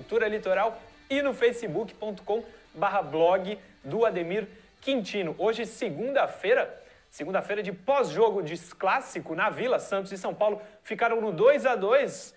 [0.00, 0.80] Cultura Litoral
[1.10, 2.42] e no facebook.com
[2.74, 4.48] barra blog do Ademir
[4.80, 5.34] Quintino.
[5.36, 6.74] Hoje, segunda-feira,
[7.10, 11.76] segunda-feira de pós-jogo de clássico na Vila, Santos e São Paulo ficaram no 2 a
[11.76, 12.34] 2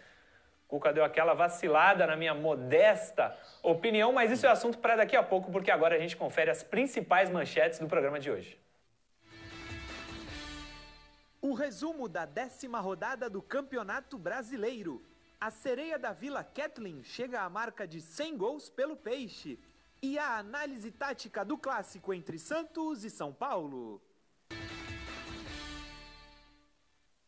[0.67, 5.21] Cuca deu aquela vacilada na minha modesta opinião, mas isso é assunto para daqui a
[5.21, 8.59] pouco, porque agora a gente confere as principais manchetes do programa de hoje.
[11.39, 15.12] O resumo da décima rodada do Campeonato Brasileiro.
[15.45, 19.59] A sereia da Vila Kathleen chega à marca de 100 gols pelo Peixe.
[20.01, 24.01] E a análise tática do clássico entre Santos e São Paulo.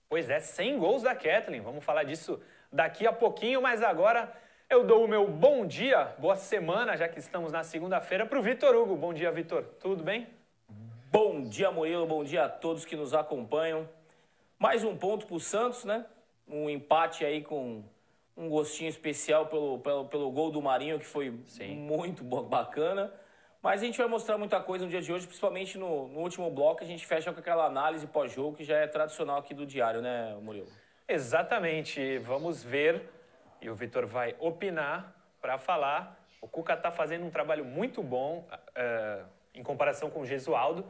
[0.08, 1.60] Pois é, 100 gols da Kathleen.
[1.60, 4.34] Vamos falar disso daqui a pouquinho, mas agora
[4.70, 8.42] eu dou o meu bom dia, boa semana, já que estamos na segunda-feira, para o
[8.42, 8.96] Vitor Hugo.
[8.96, 9.66] Bom dia, Vitor.
[9.82, 10.30] Tudo bem?
[11.12, 12.08] Bom dia, Murilo.
[12.08, 13.90] Bom dia a todos que nos acompanham.
[14.58, 16.06] Mais um ponto para o Santos, né?
[16.48, 17.84] Um empate aí com
[18.38, 21.76] um gostinho especial pelo, pelo, pelo gol do Marinho, que foi Sim.
[21.76, 23.14] muito bacana.
[23.62, 26.52] Mas a gente vai mostrar muita coisa no dia de hoje, principalmente no, no último
[26.52, 26.84] bloco.
[26.84, 30.38] A gente fecha com aquela análise pós-jogo que já é tradicional aqui do Diário, né,
[30.42, 30.68] Murilo?
[31.08, 32.20] Exatamente.
[32.20, 33.10] Vamos ver,
[33.62, 36.20] e o Vitor vai opinar para falar.
[36.42, 40.86] O Cuca está fazendo um trabalho muito bom uh, em comparação com o Gesualdo,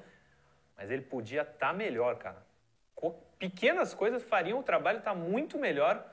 [0.76, 2.44] mas ele podia estar tá melhor, cara.
[3.38, 6.06] Pequenas coisas fariam o trabalho estar tá muito melhor.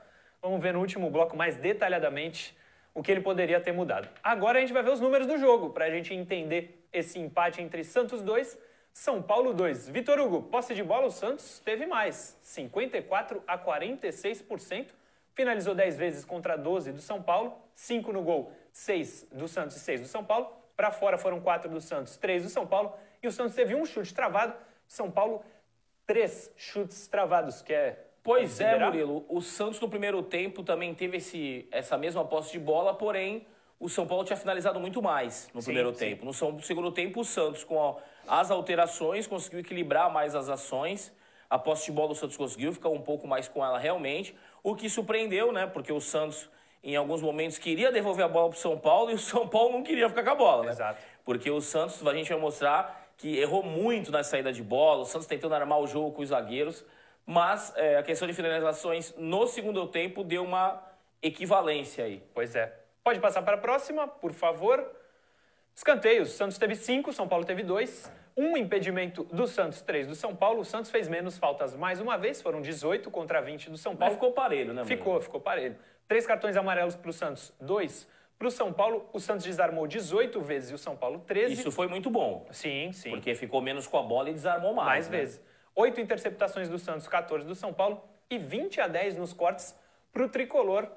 [0.43, 2.53] Vamos ver no último bloco mais detalhadamente
[2.93, 4.09] o que ele poderia ter mudado.
[4.21, 7.61] Agora a gente vai ver os números do jogo para a gente entender esse empate
[7.61, 8.59] entre Santos 2
[8.91, 9.87] são Paulo 2.
[9.87, 14.89] Vitor Hugo, posse de bola, o Santos teve mais, 54 a 46%.
[15.33, 19.79] Finalizou 10 vezes contra 12 do São Paulo, 5 no gol, 6 do Santos e
[19.79, 20.51] 6 do São Paulo.
[20.75, 22.93] Para fora foram 4 do Santos, 3 do São Paulo.
[23.21, 24.53] E o Santos teve um chute travado,
[24.87, 25.41] São Paulo,
[26.05, 29.25] 3 chutes travados, que é Pois é, Murilo.
[29.27, 33.45] O Santos no primeiro tempo também teve esse, essa mesma posse de bola, porém
[33.79, 35.99] o São Paulo tinha finalizado muito mais no sim, primeiro sim.
[35.99, 36.25] tempo.
[36.25, 41.13] No segundo tempo, o Santos, com as alterações, conseguiu equilibrar mais as ações.
[41.49, 44.73] A posse de bola do Santos conseguiu ficar um pouco mais com ela realmente, o
[44.73, 45.67] que surpreendeu, né?
[45.67, 46.49] Porque o Santos,
[46.81, 49.73] em alguns momentos, queria devolver a bola para o São Paulo e o São Paulo
[49.73, 50.71] não queria ficar com a bola, né?
[50.71, 51.01] Exato.
[51.25, 55.05] Porque o Santos, a gente vai mostrar que errou muito na saída de bola, o
[55.05, 56.83] Santos tentando armar o jogo com os zagueiros,
[57.25, 60.81] mas é, a questão de finalizações no segundo tempo deu uma
[61.21, 62.21] equivalência aí.
[62.33, 62.73] Pois é.
[63.03, 64.85] Pode passar para a próxima, por favor.
[65.75, 66.31] Escanteios.
[66.31, 68.11] Santos teve cinco, São Paulo teve dois.
[68.35, 70.61] Um impedimento do Santos, três do São Paulo.
[70.61, 74.11] O Santos fez menos faltas mais uma vez, foram 18 contra 20 do São Paulo.
[74.11, 74.83] Mas ficou parelho, né?
[74.85, 75.75] Ficou, ficou parelho.
[76.07, 78.07] Três cartões amarelos para o Santos, dois.
[78.37, 81.53] Para o São Paulo, o Santos desarmou 18 vezes e o São Paulo 13.
[81.53, 82.45] Isso foi muito bom.
[82.51, 83.11] Sim, sim.
[83.11, 84.87] Porque ficou menos com a bola e desarmou mais.
[84.87, 85.17] Mais né?
[85.17, 85.41] vezes.
[85.75, 89.75] Oito interceptações do Santos, 14 do São Paulo e 20 a 10 nos cortes
[90.11, 90.89] para o tricolor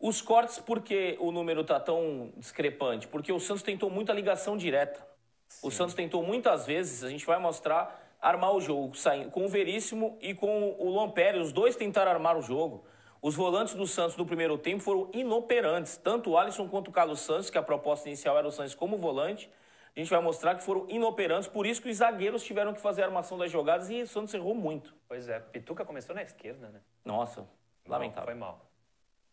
[0.00, 3.08] os cortes, por que o número está tão discrepante?
[3.08, 5.04] Porque o Santos tentou muita ligação direta.
[5.48, 5.66] Sim.
[5.66, 9.48] O Santos tentou muitas vezes, a gente vai mostrar, armar o jogo, saindo com o
[9.48, 11.40] Veríssimo e com o Lampere.
[11.40, 12.84] Os dois tentaram armar o jogo.
[13.20, 17.18] Os volantes do Santos no primeiro tempo foram inoperantes, tanto o Alisson quanto o Carlos
[17.18, 19.50] Santos, que a proposta inicial era o Santos como volante.
[19.98, 23.02] A gente vai mostrar que foram inoperantes, por isso que os zagueiros tiveram que fazer
[23.02, 24.94] a armação das jogadas e o Santos errou muito.
[25.08, 26.80] Pois é, Pituca começou na esquerda, né?
[27.04, 27.48] Nossa,
[27.84, 28.32] lamentável.
[28.36, 28.70] Não, foi mal.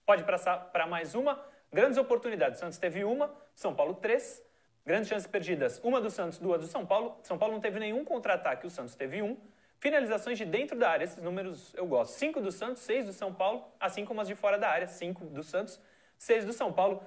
[0.08, 1.40] Pode passar para mais uma.
[1.72, 2.60] Grandes oportunidades.
[2.60, 4.44] Santos teve uma, São Paulo três.
[4.84, 5.80] Grandes chances perdidas.
[5.84, 7.20] Uma do Santos, duas do São Paulo.
[7.22, 9.38] São Paulo não teve nenhum contra-ataque, o Santos teve um.
[9.78, 12.14] Finalizações de dentro da área, esses números eu gosto.
[12.14, 14.88] Cinco do Santos, seis do São Paulo, assim como as de fora da área.
[14.88, 15.80] Cinco do Santos,
[16.18, 17.04] seis do São Paulo.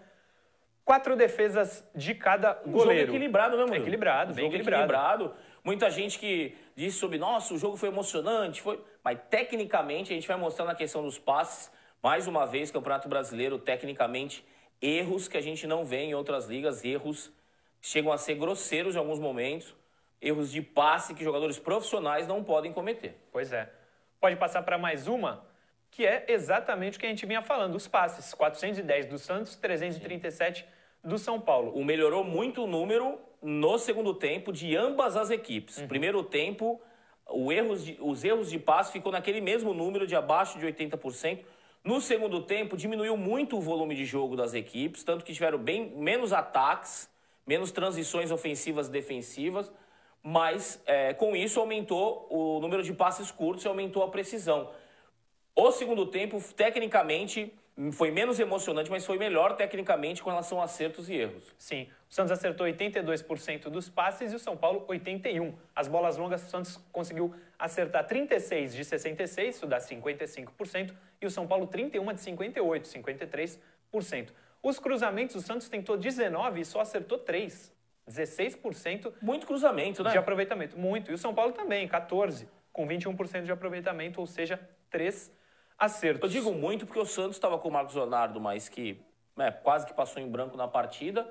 [0.88, 3.08] Quatro defesas de cada um goleiro.
[3.08, 3.74] Jogo equilibrado, né, mano?
[3.74, 4.84] É equilibrado, bem equilibrado.
[4.84, 5.34] equilibrado.
[5.62, 8.82] Muita gente que disse sobre, nossa, o jogo foi emocionante, foi...
[9.04, 11.70] Mas tecnicamente a gente vai mostrar na questão dos passes
[12.02, 14.42] mais uma vez, Campeonato Brasileiro, tecnicamente,
[14.80, 17.30] erros que a gente não vê em outras ligas, erros
[17.82, 19.74] que chegam a ser grosseiros em alguns momentos,
[20.22, 23.14] erros de passe que jogadores profissionais não podem cometer.
[23.30, 23.70] Pois é.
[24.18, 25.44] Pode passar para mais uma,
[25.90, 28.32] que é exatamente o que a gente vinha falando, os passes.
[28.32, 30.77] 410 do Santos, 337 Sim.
[31.02, 31.72] Do São Paulo.
[31.72, 35.78] O melhorou muito o número no segundo tempo de ambas as equipes.
[35.78, 35.88] Uhum.
[35.88, 36.80] Primeiro tempo,
[37.50, 41.40] erros de, os erros de passe ficou naquele mesmo número de abaixo de 80%.
[41.84, 45.90] No segundo tempo, diminuiu muito o volume de jogo das equipes, tanto que tiveram bem
[45.96, 47.08] menos ataques,
[47.46, 49.72] menos transições ofensivas e defensivas,
[50.22, 54.70] mas é, com isso aumentou o número de passes curtos e aumentou a precisão.
[55.54, 57.52] O segundo tempo, tecnicamente,
[57.92, 61.54] foi menos emocionante, mas foi melhor tecnicamente com relação a acertos e erros.
[61.56, 65.54] Sim, o Santos acertou 82% dos passes e o São Paulo 81%.
[65.76, 71.30] As bolas longas, o Santos conseguiu acertar 36 de 66, isso dá 55%, e o
[71.30, 74.28] São Paulo 31 de 58, 53%.
[74.60, 77.72] Os cruzamentos, o Santos tentou 19 e só acertou 3.
[78.08, 80.10] 16% Muito cruzamento, né?
[80.10, 80.78] de aproveitamento.
[80.78, 81.10] Muito.
[81.10, 84.58] E o São Paulo também, 14, com 21% de aproveitamento, ou seja,
[84.90, 85.30] 3
[85.78, 86.34] acertos.
[86.34, 89.00] Eu digo muito porque o Santos estava com o Marcos Leonardo, mas que
[89.36, 91.28] né, quase que passou em branco na partida.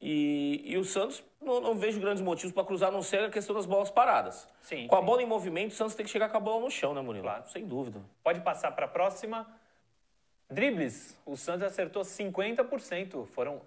[0.00, 3.30] E, e o Santos, não, não vejo grandes motivos para cruzar, a não ser a
[3.30, 4.46] questão das bolas paradas.
[4.60, 5.06] Sim, com a sim.
[5.06, 7.24] bola em movimento, o Santos tem que chegar com a bola no chão, né, Murilo?
[7.24, 7.48] Claro.
[7.48, 8.00] Sem dúvida.
[8.22, 9.46] Pode passar para a próxima.
[10.50, 11.16] Dribles.
[11.24, 13.26] O Santos acertou 50%.
[13.28, 13.62] Foram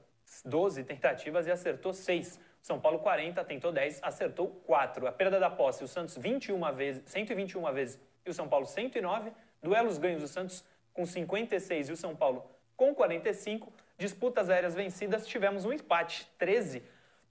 [0.46, 2.40] 12 tentativas e acertou 6.
[2.62, 5.08] São Paulo 40, tentou 10, acertou 4.
[5.08, 9.32] A perda da posse, o Santos 21 vezes, 121 vezes e o São Paulo 109.
[9.62, 10.64] Duelos ganhos, o Santos
[10.94, 12.44] com 56 e o São Paulo
[12.78, 13.74] com 45.
[13.98, 16.84] Disputas aéreas vencidas, tivemos um empate, 13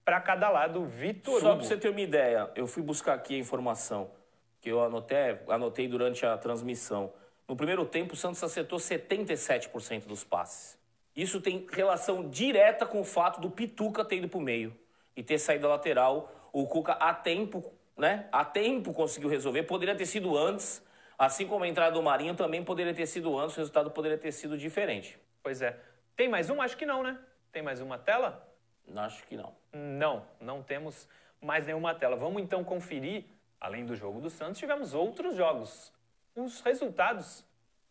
[0.04, 0.84] para cada lado.
[0.84, 4.10] Vitor Só para você ter uma ideia, eu fui buscar aqui a informação
[4.60, 7.12] que eu anotei, anotei durante a transmissão.
[7.46, 10.76] No primeiro tempo, o Santos acertou 77% dos passes.
[11.14, 14.76] Isso tem relação direta com o fato do Pituca ter ido para o meio
[15.16, 16.32] e ter saído da lateral.
[16.52, 18.28] O Cuca, a tempo, né?
[18.32, 19.62] A tempo conseguiu resolver.
[19.62, 20.82] Poderia ter sido antes,
[21.18, 24.32] assim como a entrada do Marinho também poderia ter sido antes, o resultado poderia ter
[24.32, 25.18] sido diferente.
[25.42, 25.78] Pois é.
[26.16, 26.60] Tem mais um?
[26.60, 27.18] Acho que não, né?
[27.52, 28.46] Tem mais uma tela?
[28.96, 29.54] Acho que não.
[29.72, 31.08] Não, não temos
[31.40, 32.16] mais nenhuma tela.
[32.16, 33.24] Vamos então conferir,
[33.60, 35.92] além do jogo do Santos, tivemos outros jogos.
[36.34, 37.44] Os resultados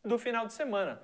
[0.03, 1.01] do final de semana.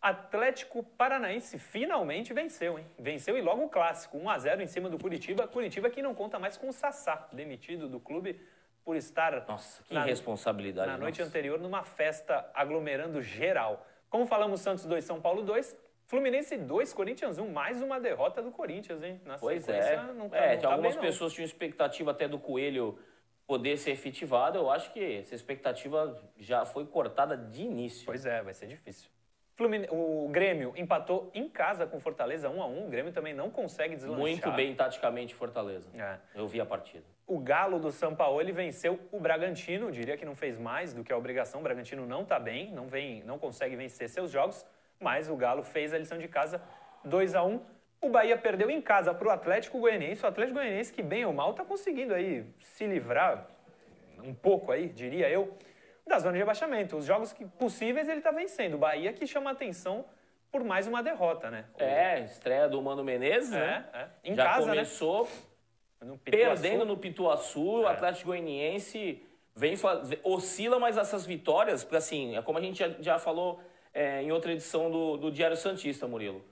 [0.00, 2.86] Atlético Paranaense finalmente venceu, hein?
[2.98, 5.46] Venceu e logo o clássico, 1 a 0 em cima do Curitiba.
[5.46, 8.40] Curitiba que não conta mais com o Sassá, demitido do clube
[8.84, 10.90] por estar Nossa, que na- irresponsabilidade.
[10.90, 13.86] na noite anterior numa festa aglomerando geral.
[14.10, 15.76] Como falamos, Santos 2, São Paulo 2,
[16.06, 17.48] Fluminense 2, Corinthians 1.
[17.50, 19.20] Mais uma derrota do Corinthians, hein?
[19.24, 19.96] Na Pois é.
[20.14, 22.98] não tá, é, não tá algumas bem, pessoas tinham expectativa até do Coelho
[23.46, 24.58] poder ser efetivado.
[24.58, 28.04] Eu acho que essa expectativa já foi cortada de início.
[28.04, 29.08] Pois é, vai ser difícil.
[29.54, 33.50] Flumin- O Grêmio empatou em casa com Fortaleza 1 a 1 O Grêmio também não
[33.50, 34.18] consegue deslanchar.
[34.20, 35.88] Muito bem taticamente Fortaleza.
[35.94, 36.18] É.
[36.34, 37.04] Eu vi a partida.
[37.32, 39.90] O Galo do Sampaoli venceu o Bragantino.
[39.90, 41.60] Diria que não fez mais do que a obrigação.
[41.60, 44.66] O Bragantino não está bem, não, vem, não consegue vencer seus jogos.
[45.00, 46.60] Mas o Galo fez a lição de casa
[47.02, 47.58] 2 a 1
[48.02, 50.22] O Bahia perdeu em casa para o Atlético Goianiense.
[50.22, 53.46] O Atlético Goianiense, que bem ou mal, está conseguindo aí se livrar
[54.22, 55.56] um pouco aí, diria eu,
[56.06, 56.98] da zona de rebaixamento.
[56.98, 58.74] Os jogos que possíveis ele está vencendo.
[58.74, 60.04] O Bahia que chama atenção
[60.50, 61.64] por mais uma derrota, né?
[61.78, 63.86] É, estreia do Mano Menezes, É, né?
[63.94, 64.08] é.
[64.22, 65.30] Em Já casa, começou né?
[66.02, 67.80] No perdendo no Pituaçu.
[67.80, 67.92] O É.
[67.92, 69.22] Atlético Goianiense
[69.54, 69.74] vem
[70.22, 73.60] oscila, mas essas vitórias, porque assim, é como a gente já, já falou
[73.92, 76.42] é, em outra edição do, do Diário Santista, Murilo.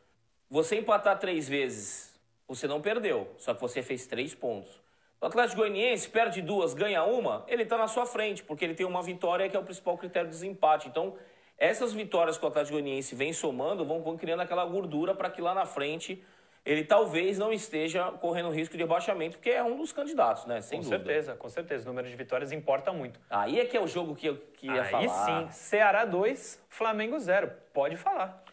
[0.49, 2.14] Você empatar três vezes,
[2.47, 4.81] você não perdeu, só que você fez três pontos.
[5.20, 8.87] O Atlético Goianiense perde duas, ganha uma, ele está na sua frente, porque ele tem
[8.87, 10.88] uma vitória que é o principal critério de desempate.
[10.88, 11.14] Então,
[11.58, 15.43] essas vitórias que o Atlético Goianiense vem somando vão, vão criando aquela gordura para que
[15.43, 16.23] lá na frente
[16.64, 20.60] ele talvez não esteja correndo risco de rebaixamento, porque é um dos candidatos, né?
[20.60, 21.04] Sem Com dúvida.
[21.04, 21.84] certeza, com certeza.
[21.84, 23.18] O número de vitórias importa muito.
[23.30, 25.46] Aí é que é o jogo que eu que ia Aí falar.
[25.46, 27.50] sim, Ceará 2, Flamengo 0.
[27.72, 28.44] Pode falar.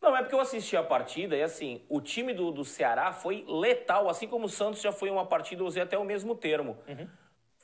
[0.00, 3.44] Não, é porque eu assisti a partida e assim, o time do, do Ceará foi
[3.48, 6.78] letal, assim como o Santos já foi uma partida, eu usei até o mesmo termo.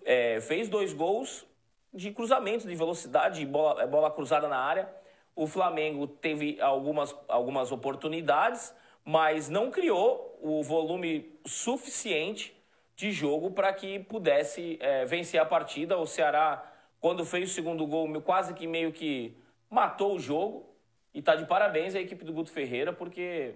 [0.04, 1.46] É, fez dois gols
[1.92, 4.92] de cruzamentos, de velocidade, bola, bola cruzada na área.
[5.36, 8.74] O Flamengo teve algumas, algumas oportunidades,
[9.04, 12.54] mas não criou o volume suficiente
[12.96, 15.98] de jogo para que pudesse é, vencer a partida.
[15.98, 16.64] O Ceará,
[17.00, 19.36] quando fez o segundo gol, quase que meio que
[19.68, 20.70] matou o jogo.
[21.12, 23.54] E tá de parabéns a equipe do Guto Ferreira, porque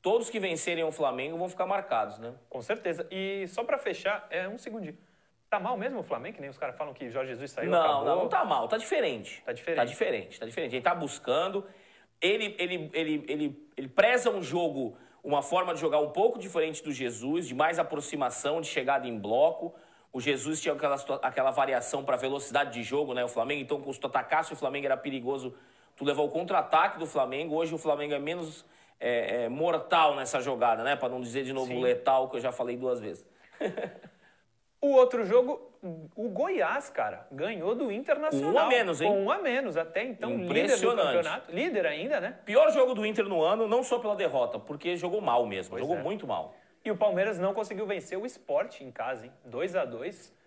[0.00, 2.34] todos que vencerem o Flamengo vão ficar marcados, né?
[2.48, 3.06] Com certeza.
[3.10, 4.96] E só pra fechar, é um segundinho.
[5.48, 6.36] Tá mal mesmo o Flamengo?
[6.36, 8.04] Que nem os caras falam que Jorge Jesus saiu, Não, acabou.
[8.04, 9.42] não, não tá mal, tá diferente.
[9.44, 9.76] Tá diferente.
[9.76, 10.76] Tá diferente, tá diferente.
[10.76, 11.66] Ele tá buscando,
[12.20, 16.82] ele, ele, ele, ele, ele preza um jogo, uma forma de jogar um pouco diferente
[16.82, 19.74] do Jesus, de mais aproximação, de chegada em bloco.
[20.12, 23.24] O Jesus tinha aquela, aquela variação para velocidade de jogo, né?
[23.24, 25.54] O Flamengo, então, com o atacasse, o Flamengo era perigoso.
[25.96, 27.54] Tu levou o contra-ataque do Flamengo.
[27.54, 28.64] Hoje o Flamengo é menos
[28.98, 30.96] é, é, mortal nessa jogada, né?
[30.96, 31.80] Para não dizer de novo Sim.
[31.80, 33.24] letal, que eu já falei duas vezes.
[34.80, 35.60] O outro jogo,
[36.16, 38.54] o Goiás, cara, ganhou do Internacional.
[38.54, 39.10] Um a menos, hein?
[39.10, 39.76] Com um a menos.
[39.76, 41.52] Até então, líder do campeonato.
[41.52, 42.38] Líder ainda, né?
[42.46, 45.72] Pior jogo do Inter no ano, não só pela derrota, porque jogou mal mesmo.
[45.72, 46.02] Pois jogou é.
[46.02, 46.54] muito mal.
[46.82, 49.32] E o Palmeiras não conseguiu vencer o Sport em casa, hein?
[49.44, 50.40] 2 a 2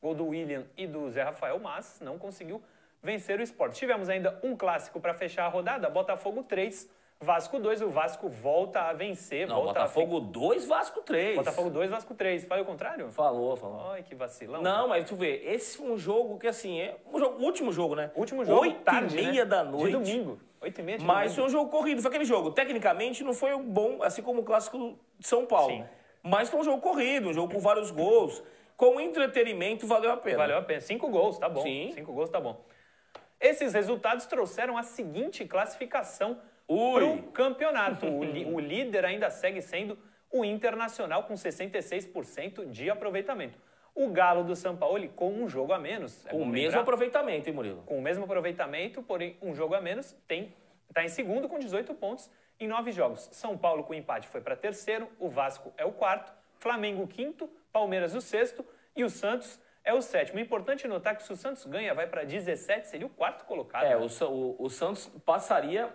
[0.00, 2.62] Gol do William e do Zé Rafael, mas não conseguiu
[3.02, 3.74] vencer o Sport.
[3.74, 6.88] Tivemos ainda um clássico para fechar a rodada, Botafogo 3,
[7.22, 7.82] Vasco 2.
[7.82, 11.34] O Vasco volta a vencer, Não, volta Botafogo 2, Vasco 3.
[11.36, 11.42] a...
[11.42, 12.44] Botafogo 2, Vasco 3.
[12.46, 13.10] Falei o contrário?
[13.10, 13.90] Falou, falou.
[13.90, 14.62] Ai, que vacilão.
[14.62, 17.72] Não, mas tu vê, esse foi um jogo que assim, é um jogo, o último
[17.72, 18.10] jogo, né?
[18.14, 19.50] Último jogo, Oito tarde, e meia né?
[19.50, 19.86] da noite.
[19.86, 20.40] De domingo.
[20.62, 21.46] 8 e meia de Mas foi domingo.
[21.46, 22.52] um jogo corrido, foi aquele jogo.
[22.52, 25.72] Tecnicamente não foi um bom, assim como o clássico de São Paulo.
[25.72, 25.84] Sim.
[26.22, 28.42] Mas foi um jogo corrido, um jogo com vários gols.
[28.78, 30.38] Com entretenimento, valeu a pena.
[30.38, 30.80] Valeu a pena.
[30.80, 31.60] Cinco gols, tá bom.
[31.60, 31.92] Sim.
[31.94, 32.64] Cinco gols, tá bom.
[33.38, 36.38] Esses resultados trouxeram a seguinte classificação
[36.72, 36.92] Ui.
[37.00, 38.06] para o campeonato.
[38.06, 39.98] o, li- o líder ainda segue sendo
[40.32, 43.58] o Internacional, com 66% de aproveitamento.
[43.94, 46.24] O Galo do São Paulo, com um jogo a menos.
[46.26, 47.82] é Com o mesmo lembrar, aproveitamento, hein, Murilo?
[47.82, 50.54] com o mesmo aproveitamento, porém um jogo a menos, tem
[50.88, 53.28] está em segundo com 18 pontos em nove jogos.
[53.32, 57.48] São Paulo com empate foi para terceiro, o Vasco é o quarto, Flamengo o quinto,
[57.72, 58.64] Palmeiras o sexto
[58.96, 60.38] e o Santos é o sétimo.
[60.38, 63.84] É importante notar que se o Santos ganha, vai para 17, seria o quarto colocado.
[63.84, 63.96] É, né?
[63.96, 65.88] o, o, o Santos passaria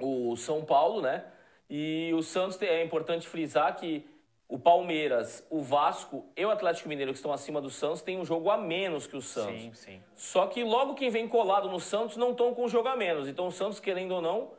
[0.00, 1.24] o São Paulo, né?
[1.68, 4.06] E o Santos é importante frisar que
[4.48, 8.24] o Palmeiras, o Vasco e o Atlético Mineiro, que estão acima do Santos, têm um
[8.24, 9.62] jogo a menos que o Santos.
[9.62, 10.02] Sim, sim.
[10.14, 13.26] Só que logo quem vem colado no Santos não estão com um jogo a menos.
[13.26, 14.50] Então o Santos, querendo ou não,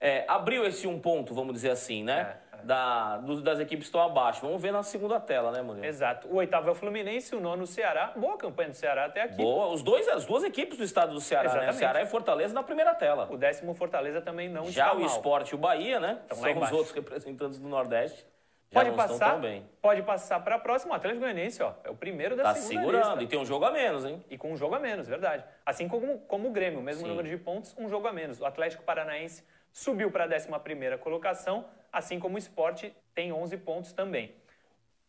[0.00, 2.20] é, abriu esse um ponto, vamos dizer assim, né?
[2.20, 2.43] É.
[2.64, 4.40] Da, dos- das equipes estão abaixo.
[4.40, 5.84] Vamos ver na segunda tela, né, Murilo?
[5.84, 6.26] Exato.
[6.28, 8.12] O oitavo é o Fluminense, o nono o Ceará.
[8.16, 9.36] Boa campanha do Ceará até aqui.
[9.36, 11.48] Boa, os dois, as duas equipes do estado do Ceará, né?
[11.48, 11.78] O Exatamente.
[11.78, 13.28] Ceará e Fortaleza na primeira tela.
[13.30, 15.06] O décimo Fortaleza também não Já está o mal.
[15.06, 16.20] Esporte e o Bahia, né?
[16.22, 18.24] Estão lá São os outros representantes do Nordeste.
[18.70, 19.40] Já Pode passar,
[19.80, 20.94] pode passar para a próxima.
[20.94, 23.04] O Atlético Goianiense, ó, é o primeiro da Tá segunda segurando.
[23.10, 23.22] lista.
[23.22, 24.24] E tem um jogo a menos, hein?
[24.28, 25.44] E com um jogo a menos, verdade.
[25.64, 27.08] Assim como, como o Grêmio, mesmo Sim.
[27.08, 28.40] número de pontos, um jogo a menos.
[28.40, 29.44] O Atlético Paranaense
[29.74, 34.32] subiu para a 11ª colocação, assim como o Sport tem 11 pontos também.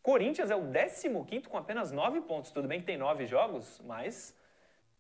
[0.02, 2.52] Corinthians é o 15º com apenas 9 pontos.
[2.52, 4.36] Tudo bem que tem 9 jogos, mas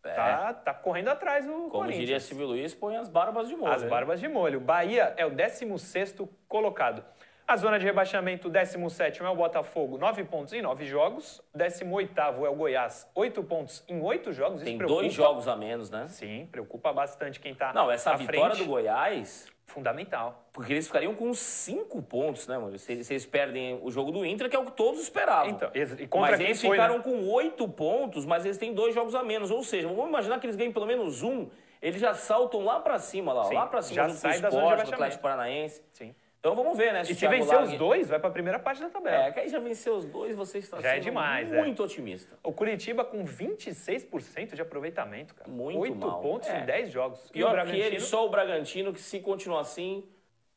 [0.01, 1.53] tá, tá correndo atrás o É.
[1.53, 1.99] Como Corinthians.
[1.99, 3.73] diria Silvio Luiz, põe as barbas de molho.
[3.73, 3.89] As hein?
[3.89, 4.59] barbas de molho.
[4.59, 7.03] Bahia é o 16º colocado.
[7.47, 11.43] A zona de rebaixamento, o 17º é o Botafogo, 9 pontos em 9 jogos.
[11.55, 14.63] 18º é o Goiás, 8 pontos em 8 jogos.
[14.63, 16.07] Tem dois jogos a menos, né?
[16.07, 18.63] Sim, preocupa bastante quem tá Não, essa vitória frente.
[18.63, 20.47] do Goiás, Fundamental.
[20.53, 22.77] porque eles ficariam com cinco pontos, né, mano?
[22.77, 25.49] Se eles, se eles perdem o jogo do Inter, que é o que todos esperavam.
[25.49, 27.03] Então, e contra mas eles foi, ficaram né?
[27.03, 29.51] com oito pontos, mas eles têm dois jogos a menos.
[29.51, 31.49] Ou seja, vamos imaginar que eles ganhem pelo menos um,
[31.81, 34.47] eles já saltam lá pra cima, lá, Sim, lá pra cima já do sai de
[34.47, 34.93] Sport, do.
[34.93, 35.83] Atlético Paranaense.
[35.91, 36.15] Sim.
[36.45, 36.99] Então vamos ver, né?
[36.99, 39.23] E o se vencer os Largue- dois, vai para a primeira parte da tabela.
[39.23, 41.59] É, que aí já venceu os dois, você está Já é sendo demais, é.
[41.59, 42.37] muito otimista.
[42.43, 45.49] O Curitiba com 26% de aproveitamento, cara.
[45.49, 46.21] Muito 8 mal.
[46.21, 46.59] pontos É.
[46.61, 47.19] em 10 jogos.
[47.25, 47.83] E o Pior que Bragantino?
[47.85, 50.05] ele, só o Bragantino, que se continuar assim,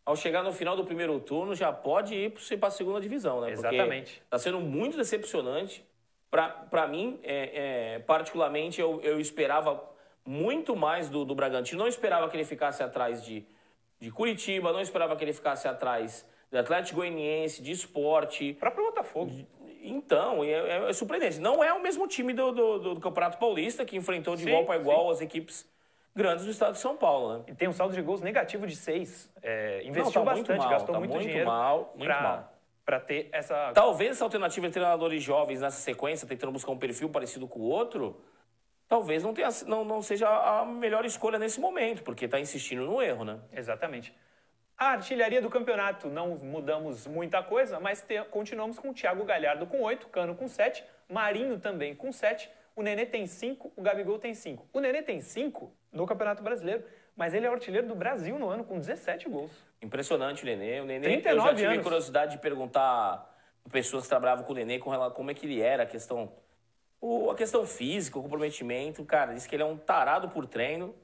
[0.04, 3.50] ao chegar no final do primeiro turno, já pode ir para a segunda divisão, né?
[3.50, 4.20] Exatamente.
[4.22, 5.82] Está sendo muito decepcionante.
[6.30, 9.82] Para mim, é, é, particularmente, eu, eu esperava
[10.22, 11.78] muito mais do, do Bragantino.
[11.78, 13.46] Não esperava que ele ficasse atrás de,
[14.00, 18.52] de Curitiba, não esperava que ele ficasse atrás do Atlético Goianiense, de esporte.
[18.52, 19.30] O próprio Botafogo.
[19.82, 21.38] Então, é, é- é surpreendente.
[21.40, 24.64] Não é o mesmo time do, do, do- Campeonato Paulista que enfrentou de Sim, igual
[24.64, 25.10] para igual sim.
[25.12, 25.68] as equipes
[26.14, 27.44] grandes do estado de São Paulo, né?
[27.48, 29.30] E tem um saldo de gols negativo de 6.
[29.84, 32.52] investiu Não, tá muito bastante, mal, gastou tá muito, muito dinheiro mal, muito pra- mal.
[32.84, 33.70] pra ter essa...
[33.72, 37.68] Talvez essa alternativa de treinadores jovens nessa sequência, tentando buscar um perfil parecido com o
[37.68, 38.20] outro,
[38.88, 43.00] talvez não, tenha, não, não seja a melhor escolha nesse momento, porque está insistindo no
[43.02, 43.38] erro, né?
[43.52, 44.12] Exatamente.
[44.76, 49.66] A artilharia do campeonato, não mudamos muita coisa, mas te- continuamos com o Thiago Galhardo
[49.66, 54.18] com 8, Cano com 7, Marinho também com 7, o Nenê tem 5, o Gabigol
[54.20, 54.68] tem 5.
[54.72, 56.84] O Nenê tem 5 no Campeonato Brasileiro,
[57.16, 59.50] mas ele é o artilheiro do Brasil no ano com 17 gols.
[59.82, 60.80] Impressionante o Nenê.
[60.80, 61.82] O Nenê, 39 eu já tive anos.
[61.82, 63.28] curiosidade de perguntar
[63.64, 66.32] para pessoas que trabalhavam com o Nenê com como é que ele era, a questão,
[67.00, 69.04] o- a questão física, o comprometimento.
[69.04, 70.94] Cara, diz que ele é um tarado por treino,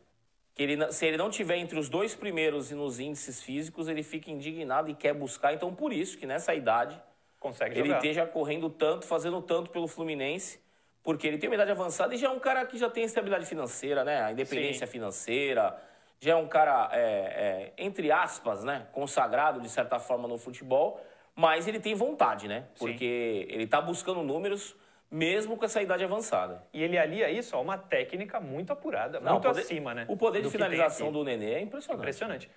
[0.54, 4.02] que ele, se ele não tiver entre os dois primeiros e nos índices físicos, ele
[4.02, 5.52] fica indignado e quer buscar.
[5.52, 7.00] Então, por isso que nessa idade
[7.40, 7.96] Consegue ele jogar.
[7.98, 10.60] esteja correndo tanto, fazendo tanto pelo Fluminense,
[11.02, 13.46] porque ele tem uma idade avançada e já é um cara que já tem estabilidade
[13.46, 14.22] financeira, né?
[14.22, 14.92] A independência Sim.
[14.92, 15.76] financeira,
[16.18, 18.86] já é um cara, é, é, entre aspas, né?
[18.92, 20.98] Consagrado, de certa forma, no futebol,
[21.34, 22.60] mas ele tem vontade, né?
[22.74, 22.86] Sim.
[22.86, 24.74] Porque ele tá buscando números
[25.10, 26.66] mesmo com essa idade avançada.
[26.72, 30.04] E ele alia isso a uma técnica muito apurada, Não, muito poder- acima, né?
[30.08, 32.00] O poder de que finalização do Nenê é impressionante.
[32.00, 32.50] Impressionante.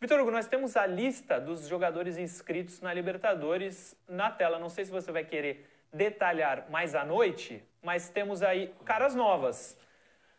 [0.00, 4.58] Vitor Hugo, nós temos a lista dos jogadores inscritos na Libertadores na tela.
[4.58, 9.76] Não sei se você vai querer detalhar mais à noite, mas temos aí caras novas.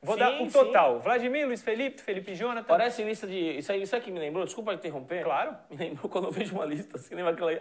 [0.01, 0.51] Vou Sim, dar o sim.
[0.51, 0.99] total.
[0.99, 2.65] Vladimir, Luiz Felipe, Felipe Jonathan.
[2.65, 3.37] Parece lista de.
[3.59, 5.23] Isso aí, isso aqui me lembrou, desculpa interromper.
[5.23, 5.55] Claro.
[5.69, 7.51] Me lembrou quando eu vejo uma lista assim, lembra aquela.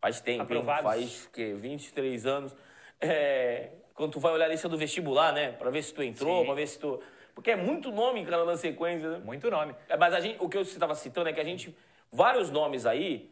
[0.00, 0.44] Faz tempo?
[0.44, 0.82] Aprovados.
[0.84, 1.52] faz o quê?
[1.54, 2.56] 23 anos.
[3.00, 5.52] É, quando tu vai olhar a lista do vestibular, né?
[5.52, 6.46] Pra ver se tu entrou, Sim.
[6.46, 7.00] pra ver se tu.
[7.34, 9.18] Porque é muito nome, cara, na sequência, né?
[9.24, 9.74] Muito nome.
[9.88, 11.76] É, Mas a gente, o que eu estava citando é que a gente.
[12.10, 13.30] Vários nomes aí.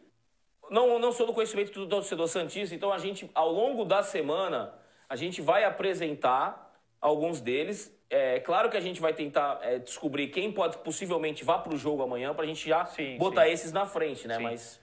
[0.69, 4.73] Não, não sou do conhecimento do torcedor Santista, então a gente, ao longo da semana,
[5.07, 6.67] a gente vai apresentar
[6.99, 11.57] alguns deles É claro que a gente vai tentar é, descobrir quem pode possivelmente vá
[11.57, 13.51] para o jogo amanhã para a gente já Sim, botar sim.
[13.51, 14.37] esses na frente, né?
[14.37, 14.43] Sim.
[14.43, 14.81] Mas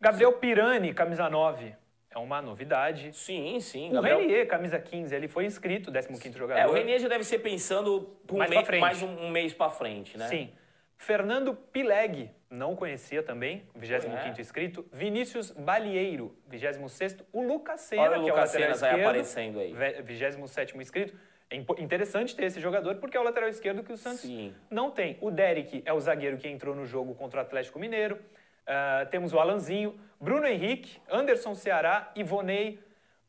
[0.00, 1.74] Gabriel Pirani, camisa 9,
[2.10, 3.12] é uma novidade.
[3.12, 3.90] sim, sim.
[3.90, 6.60] O Gabriel- Renier, camisa 15, ele foi inscrito, 15º jogador.
[6.60, 8.80] É, o Renier já deve ser pensando Mais frente.
[8.80, 10.26] mais um, um mês para frente, né?
[10.28, 10.50] Sim.
[10.98, 14.40] Fernando Pileg, não conhecia também, 25º É.
[14.40, 14.84] inscrito.
[14.92, 17.24] Vinícius Balieiro, 26º.
[17.32, 19.72] O Lucas Senna, Olha o que é o Lucas lateral Senna esquerdo, aparecendo aí.
[19.72, 21.14] ve- 27º inscrito.
[21.48, 24.54] É interessante ter esse jogador, porque é o lateral esquerdo que o Santos Sim.
[24.70, 25.16] não tem.
[25.20, 28.18] O Derek é o zagueiro que entrou no jogo contra o Atlético Mineiro.
[28.66, 32.78] Ah, temos o Alanzinho, Bruno Henrique, Anderson Ceará, Ivonei,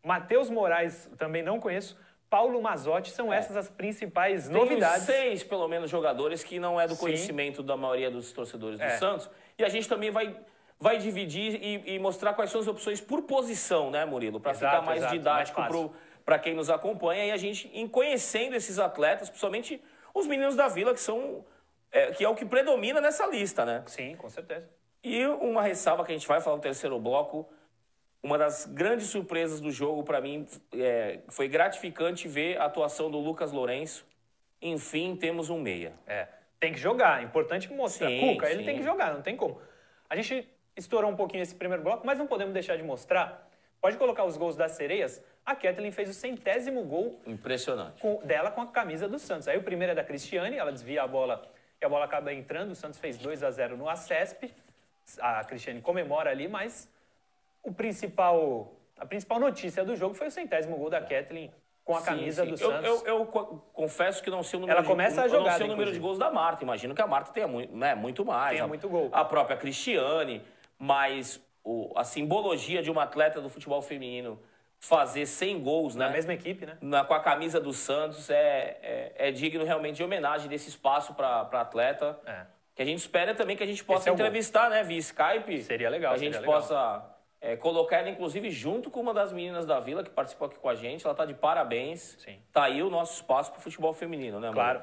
[0.03, 1.97] Matheus Moraes, também não conheço,
[2.29, 3.11] Paulo Mazotti.
[3.11, 4.51] São essas as principais É.
[4.51, 5.03] Tem novidades.
[5.03, 6.99] seis, pelo menos, jogadores que não é do Sim.
[7.01, 8.97] conhecimento da maioria dos torcedores do É.
[8.97, 9.29] Santos.
[9.57, 10.35] E a gente também vai,
[10.79, 14.39] vai dividir e, e mostrar quais são as opções por posição, né, Murilo?
[14.39, 15.93] Para ficar mais exato, didático
[16.25, 17.25] para quem nos acompanha.
[17.25, 19.81] E a gente, em conhecendo esses atletas, principalmente
[20.13, 21.45] os meninos da Vila, que são.
[21.91, 23.83] é, que é o que predomina nessa lista, né?
[23.87, 24.69] Sim, com certeza.
[25.03, 27.49] E uma ressalva que a gente vai falar no terceiro bloco,
[28.21, 33.17] uma das grandes surpresas do jogo para mim é, foi gratificante ver a atuação do
[33.17, 34.05] Lucas Lourenço.
[34.61, 35.93] Enfim, temos um meia.
[36.05, 36.27] É,
[36.59, 38.09] tem que jogar, é importante mostrar.
[38.09, 38.65] Sim, Cuca, ele sim.
[38.65, 39.59] tem que jogar, não tem como.
[40.07, 43.49] A gente estourou um pouquinho esse primeiro bloco, mas não podemos deixar de mostrar.
[43.81, 45.23] Pode colocar os gols das sereias.
[45.43, 47.99] A Kathleen fez o centésimo gol Impressionante.
[47.99, 49.47] com- dela com a camisa do Santos.
[49.47, 51.41] Aí o primeiro é da Cristiane, ela desvia a bola
[51.81, 52.69] e a bola acaba entrando.
[52.71, 54.53] O Santos fez 2 a 0 no Acesp.
[55.19, 56.89] A Cristiane comemora ali, mas
[57.63, 61.51] o principal, a principal notícia do jogo foi o centésimo gol da Kathleen
[61.83, 62.49] com a Sim, camisa sim.
[62.51, 62.85] do Eu, Santos.
[62.85, 65.51] eu, eu co- confesso que não sei o número Ela de, começa a eu não
[65.51, 66.63] sei o número de gols da Marta.
[66.63, 68.51] Imagino que a Marta tenha muito, né, muito mais.
[68.51, 69.09] Tenha A- muito gol.
[69.11, 70.41] A própria Cristiane,
[70.77, 74.39] mas o- a simbologia de uma atleta do futebol feminino
[74.79, 76.05] fazer 100 gols, né?
[76.05, 76.77] Na mesma equipe, né?
[76.81, 81.13] na- com a camisa do Santos é, é, é digno realmente de homenagem desse espaço
[81.13, 82.19] para atleta.
[82.25, 82.45] É.
[82.81, 85.61] Que a gente espera também que a gente possa é o entrevistar, né, via Skype.
[85.61, 86.51] Seria legal, A gente legal.
[86.51, 90.57] possa é, colocar ela, inclusive, junto com uma das meninas da Vila que participou aqui
[90.57, 91.05] com a gente.
[91.05, 92.17] Ela tá de parabéns.
[92.17, 92.39] Sim.
[92.51, 94.49] Tá aí o nosso espaço pro futebol feminino, né?
[94.51, 94.81] Claro.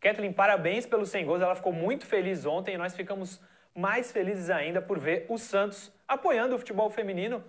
[0.00, 1.40] Kathleen, parabéns pelos 100 gols.
[1.40, 3.40] Ela ficou muito feliz ontem e nós ficamos
[3.72, 7.44] mais felizes ainda por ver o Santos apoiando o futebol feminino.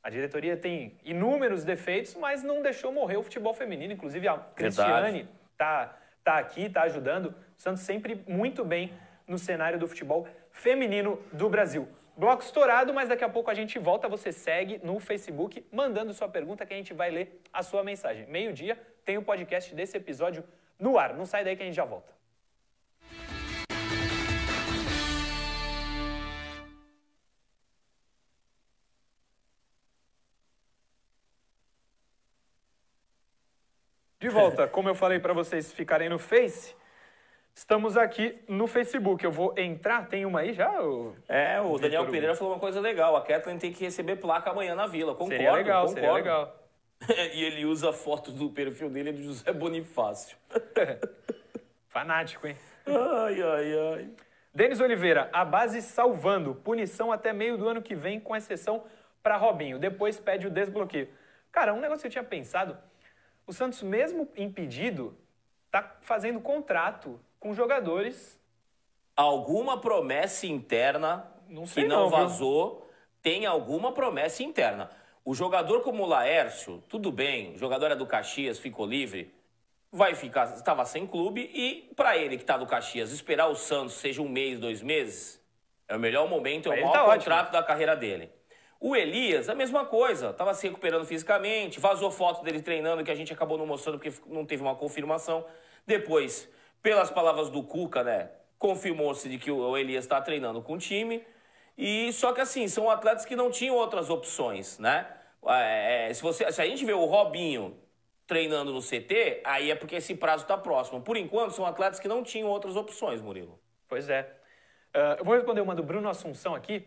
[0.00, 3.92] A diretoria tem inúmeros defeitos, mas não deixou morrer o futebol feminino.
[3.92, 7.34] Inclusive a Cristiane tá, tá aqui, tá ajudando.
[7.58, 8.92] O Santos sempre muito bem
[9.30, 11.88] no cenário do futebol feminino do Brasil.
[12.16, 14.08] Bloco estourado, mas daqui a pouco a gente volta.
[14.08, 18.26] Você segue no Facebook mandando sua pergunta que a gente vai ler a sua mensagem.
[18.26, 20.42] Meio-dia tem o podcast desse episódio
[20.78, 21.14] no ar.
[21.14, 22.12] Não sai daí que a gente já volta.
[34.18, 36.74] De volta, como eu falei para vocês ficarem no Face,
[37.54, 39.24] estamos aqui no Facebook.
[39.24, 40.82] Eu vou entrar, tem uma aí já?
[40.82, 41.14] ô?
[41.28, 42.06] É, o Daniel.
[42.06, 43.16] Pereira falou uma coisa legal.
[43.16, 45.12] A Kathleen tem que receber placa amanhã na Vila.
[45.12, 46.00] Concordo, Seria legal, concordo.
[46.00, 46.56] seria legal.
[47.34, 50.36] e ele usa a foto do perfil dele do José Bonifácio.
[51.88, 52.56] Fanático, hein?
[52.86, 54.10] ai, ai, ai.
[54.52, 56.54] Denis Oliveira, a base salvando.
[56.54, 58.84] Punição até meio do ano que vem, com exceção
[59.22, 59.78] para Robinho.
[59.78, 61.08] Depois pede o desbloqueio.
[61.52, 62.76] Cara, um negócio que eu tinha pensado:
[63.46, 65.16] o Santos, mesmo impedido,
[65.70, 68.38] tá fazendo contrato com jogadores.
[69.16, 72.18] alguma promessa interna Não que não, não, viu?
[72.18, 72.90] vazou,
[73.22, 74.90] tem alguma promessa interna.
[75.24, 79.34] O jogador como o Laércio, tudo bem, o jogador é do Caxias, ficou livre,
[79.90, 83.94] vai ficar, estava sem clube e para ele que está do Caxias, esperar o Santos
[83.94, 85.40] seja um mês, dois meses,
[85.88, 87.18] é o melhor momento, é o maior tá ótimo.
[87.18, 88.30] contrato da carreira dele.
[88.78, 93.14] O Elias, a mesma coisa, estava se recuperando fisicamente, vazou foto dele treinando que a
[93.14, 95.44] gente acabou não mostrando porque não teve uma confirmação.
[95.86, 96.48] Depois,
[96.82, 101.24] pelas palavras do Cuca, né, confirmou-se de que o Elias está treinando com o time.
[101.76, 105.06] E só que assim, são atletas que não tinham outras opções, né?
[105.46, 107.76] É, é, se, você, se a gente vê o Robinho
[108.26, 111.00] treinando no CT, aí é porque esse prazo está próximo.
[111.00, 113.58] Por enquanto, são atletas que não tinham outras opções, Murilo.
[113.88, 114.30] Pois é.
[114.92, 116.86] Ah, eu vou responder uma do Bruno Assunção aqui.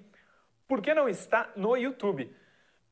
[0.68, 2.34] Por que não está no YouTube?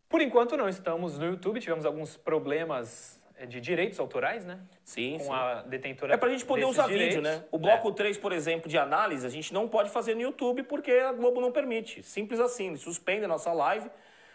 [0.09, 1.59] Por enquanto não estamos no YouTube.
[1.59, 4.59] Tivemos alguns problemas de direitos autorais, né?
[4.83, 5.31] Sim, Com sim.
[5.31, 7.23] a detentora É pra gente poder usar vídeo, direitos.
[7.23, 7.43] né?
[7.51, 7.93] O bloco É.
[7.93, 11.41] 3, por exemplo, de análise, a gente não pode fazer no YouTube porque a Globo
[11.41, 12.03] não permite.
[12.03, 13.89] Simples assim, eles suspendem a nossa live.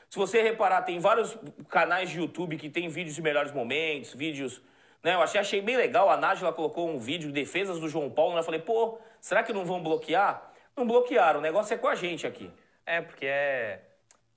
[0.09, 1.37] Se você reparar, tem vários
[1.69, 4.63] canais de YouTube que tem vídeos de melhores momentos, vídeos...
[5.03, 5.15] Né?
[5.15, 8.35] Eu achei, achei bem legal, a Nájila colocou um vídeo de defesas do João Paulo,
[8.35, 8.41] né?
[8.41, 10.53] eu falei, pô, será que não vão bloquear?
[10.77, 12.51] Não bloquearam, o negócio é com a gente aqui.
[12.85, 13.81] É, porque é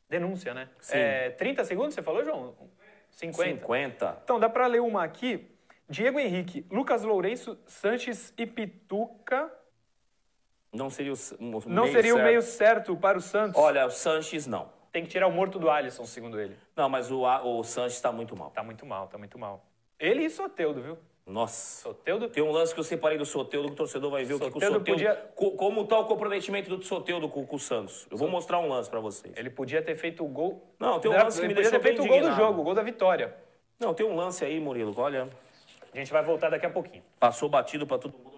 [0.10, 0.70] denúncia, né?
[0.80, 0.98] Sim.
[0.98, 2.56] É 30 segundos, você falou, João?
[3.12, 3.62] 50.
[3.62, 4.20] 50.
[4.24, 5.50] Então, dá para ler uma aqui
[5.90, 9.52] Diego Henrique, Lucas Lourenço, Sanches e Pituca.
[10.72, 12.28] Não seria o, o Não meio seria o certo.
[12.28, 13.60] meio certo para o Santos?
[13.60, 14.72] Olha, o Sanches não.
[14.92, 16.56] Tem que tirar o morto do Alisson, segundo ele.
[16.76, 18.52] Não, mas o, o Sanches está muito mal.
[18.52, 19.66] Tá muito mal, tá muito mal.
[20.00, 20.98] Ele e Soteudo, viu?
[21.30, 21.82] Nossa.
[21.84, 24.40] Soteudo Tem um lance que eu separei do Soteudo que o torcedor vai ver o
[24.40, 24.84] que, que o Soteudo...
[24.84, 28.08] podia- co- Como está o comprometimento do Soteudo com, com o Santos.
[28.10, 29.34] Eu vou mostrar um lance para vocês.
[29.38, 30.62] Ele podia ter feito o gol.
[30.80, 32.26] Não, tem um Ele lance que me podia deixou ter feito o bem gol do
[32.28, 32.48] indignado.
[32.48, 33.36] jogo, o gol da vitória.
[33.80, 34.94] Não, tem um lance aí, Murilo.
[34.98, 35.30] Olha,
[35.94, 37.04] A gente vai voltar daqui a pouquinho.
[37.20, 38.29] passou batido para todo mundo,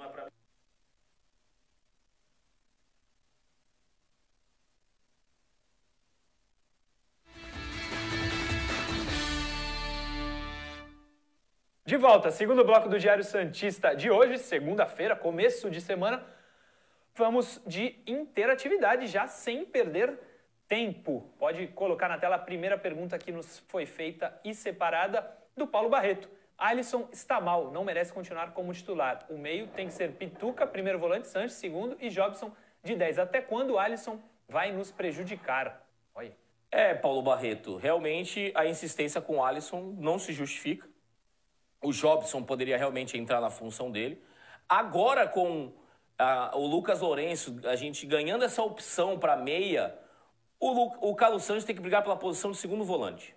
[11.92, 16.26] De volta, segundo bloco do Diário Santista de hoje, segunda-feira, começo de semana.
[17.14, 20.18] Vamos de interatividade já sem perder
[20.70, 21.30] tempo.
[21.38, 25.90] Pode colocar na tela a primeira pergunta que nos foi feita e separada do Paulo
[25.90, 26.30] Barreto.
[26.58, 29.26] Alisson está mal, não merece continuar como titular.
[29.30, 33.20] O meio tem que ser Pituca, primeiro volante, Sanches, segundo e Jobson de 10.
[33.20, 35.86] Até quando o Alisson vai nos prejudicar?
[36.16, 36.32] Olha.
[36.72, 40.90] É, Paulo Barreto, realmente a insistência com o Alisson não se justifica.
[41.82, 44.22] O Jobson poderia realmente entrar na função dele.
[44.70, 45.72] Agora, com
[46.17, 49.98] ah, o Lucas Lourenço, a gente ganhando essa opção para meia,
[50.60, 53.36] o, Lu- o Carlos Santos tem que brigar pela posição de segundo volante.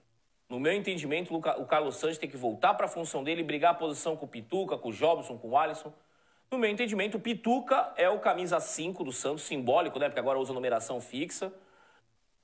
[0.49, 3.41] No meu entendimento, o Luca- o Carlos Santos tem que voltar para a função dele
[3.41, 5.93] e brigar a posição com o Pituca, com o Jobson, com o Alisson.
[6.51, 10.09] No meu entendimento, o Pituca é o camisa 5 do Santos, simbólico, né?
[10.09, 11.51] Porque agora usa numeração fixa.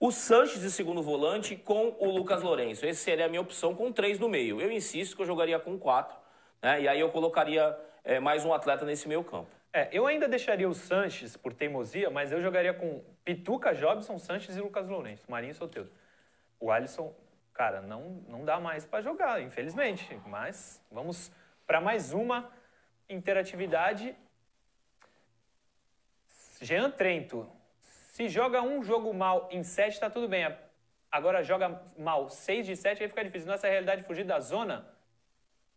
[0.02, 2.86] O Sanches de segundo volante com o Lucas Lourenço.
[2.86, 4.58] Essa seria a minha opção com três no meio.
[4.58, 6.16] Eu insisto que eu jogaria com quatro,
[6.62, 6.80] né?
[6.80, 9.50] E aí eu colocaria eh, mais um atleta nesse meio campo.
[9.70, 14.56] É, eu ainda deixaria o Sanches por teimosia, mas eu jogaria com Pituca, Jobson, Sanches
[14.56, 15.92] e Lucas Lourenço, Marinho e.
[16.58, 17.14] O Alisson,
[17.52, 20.18] cara, não, não dá mais para jogar, infelizmente.
[20.24, 21.30] Mas vamos
[21.66, 22.50] para mais uma
[23.06, 24.16] interatividade.
[26.62, 27.59] Jean Trento.
[28.20, 30.46] Se joga um jogo mal em 7, tá tudo bem.
[31.10, 33.48] Agora joga mal 6 de 7, aí fica difícil.
[33.48, 34.86] Nossa realidade é fugir da zona?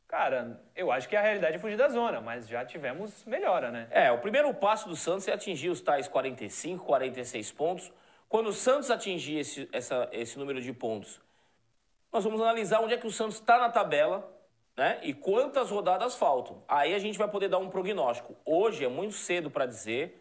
[0.10, 3.88] Cara, eu acho que a realidade é fugir da zona, mas já tivemos melhora, né?
[3.92, 7.94] É, o primeiro passo do Santos é atingir os tais 45, 46 pontos.
[8.28, 11.22] Quando o Santos atingir esse, essa- esse número de pontos,
[12.12, 14.30] nós vamos analisar onde é que o Santos está na tabela,
[14.76, 15.00] né?
[15.02, 16.62] E quantas rodadas faltam.
[16.68, 18.36] Aí a gente vai poder dar um prognóstico.
[18.44, 20.20] Hoje é muito cedo para dizer.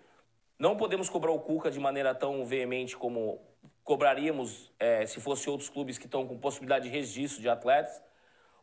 [0.62, 3.40] Não podemos cobrar o Cuca de maneira tão veemente como
[3.82, 8.00] cobraríamos eh, se fosse outros clubes que estão com possibilidade de registro de atletas.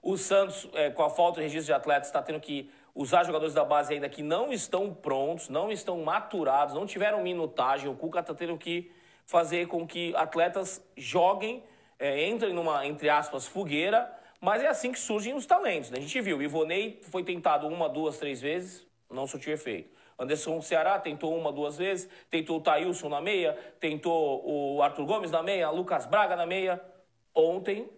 [0.01, 3.53] O Santos, eh, com a falta de registro de atletas, está tendo que usar jogadores
[3.53, 7.89] da base ainda que não estão prontos, não estão maturados, não tiveram minutagem.
[7.89, 8.89] O Cuca está tendo que
[9.25, 11.65] fazer com que atletas joguem,
[11.99, 14.09] eh, entrem numa, entre aspas, fogueira,
[14.39, 15.89] mas é assim que surgem os talentos.
[15.89, 15.97] Né?
[15.97, 19.98] A gente viu, o Ivonei foi tentado uma, duas, três vezes, não surtiu efeito.
[20.19, 25.31] Anderson Ceará tentou uma, duas vezes, tentou o Thailson na meia, tentou o Arthur Gomes
[25.31, 26.81] na meia, Lucas Braga na meia.
[27.33, 27.89] Ontem,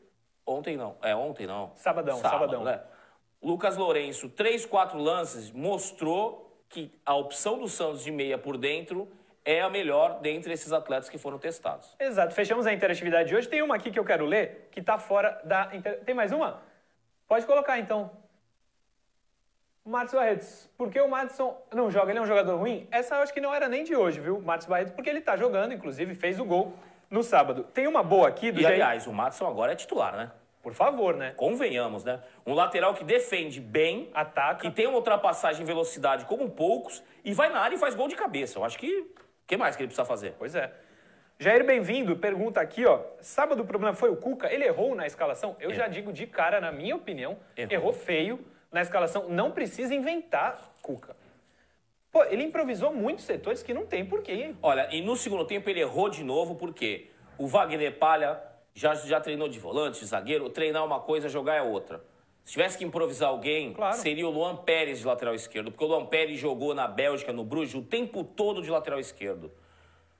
[0.45, 1.71] ontem não, é ontem não.
[1.75, 2.63] Sabadão, sabadão.
[2.63, 2.81] né?
[3.41, 9.07] Lucas Lourenço, três, quatro lances, mostrou que a opção do Santos de meia por dentro
[9.43, 11.95] é a melhor dentre esses atletas que foram testados.
[11.99, 12.33] Exato.
[12.35, 13.49] Fechamos a interatividade de hoje.
[13.49, 15.65] Tem uma aqui que eu quero ler, que está fora da...
[16.05, 16.61] Tem mais uma?
[17.27, 18.11] Pode colocar, então.
[19.85, 22.11] Márcio Barretos, por que o Madison não joga?
[22.11, 22.87] Ele é um jogador ruim?
[22.91, 24.93] Essa eu acho que não era nem de hoje, viu, Márcio Barretos?
[24.93, 26.73] Porque ele está jogando, inclusive, fez o gol
[27.09, 27.63] no sábado.
[27.73, 28.75] Tem uma boa aqui do E Jair...
[28.75, 30.31] aliás, o Matson agora é titular, né?
[30.61, 31.33] Por favor, né?
[31.35, 32.21] Convenhamos, né?
[32.45, 34.61] Um lateral que defende bem, Ataca.
[34.61, 38.07] que tem uma ultrapassagem em velocidade como poucos e vai na área e faz gol
[38.07, 38.59] de cabeça.
[38.59, 38.99] Eu acho que.
[38.99, 40.35] O que mais que ele precisa fazer?
[40.37, 40.71] Pois é.
[41.39, 42.15] Jair, bem-vindo.
[42.15, 43.01] Pergunta aqui, ó.
[43.19, 44.53] Sábado o problema foi o Cuca?
[44.53, 45.57] Ele errou na escalação?
[45.59, 47.73] Eu já digo de cara, na minha opinião, Errou.
[47.73, 48.39] errou feio
[48.71, 49.27] na escalação.
[49.29, 51.15] Não precisa inventar Cuca.
[52.11, 54.53] Pô, ele improvisou muitos setores que não tem porquê.
[54.61, 58.41] Olha, e no segundo tempo ele errou de novo, porque o Wagner Palha
[58.73, 60.49] já, já treinou de volante, de zagueiro.
[60.49, 62.03] Treinar uma coisa, jogar é outra.
[62.43, 63.95] Se tivesse que improvisar alguém, Claro.
[63.97, 65.71] seria o Luan Pérez de lateral esquerdo.
[65.71, 69.51] Porque o Luan Pérez jogou na Bélgica, no Bruges, o tempo todo de lateral esquerdo.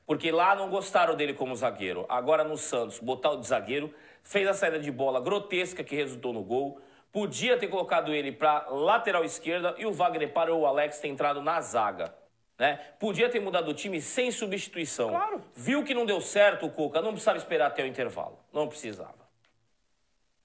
[0.06, 2.06] Porque lá não gostaram dele como zagueiro.
[2.08, 6.32] Agora no Santos, botar o de zagueiro, fez a saída de bola grotesca que resultou
[6.32, 6.80] no gol.
[7.12, 11.42] Podia ter colocado ele para lateral esquerda e o Wagner para o Alex ter entrado
[11.42, 12.16] na zaga.
[12.58, 12.80] Né?
[13.00, 15.10] Podia ter mudado o time sem substituição.
[15.10, 15.44] Claro.
[15.54, 18.40] Viu que não deu certo o Cuca, não precisava esperar até o intervalo.
[18.54, 19.28] Não precisava.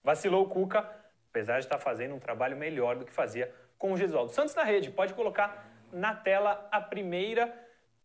[0.02, 0.90] Vacilou o Cuca,
[1.30, 4.32] apesar de estar fazendo um trabalho melhor do que fazia com o Gesualdo.
[4.32, 7.54] Santos na rede, pode colocar na tela a primeira.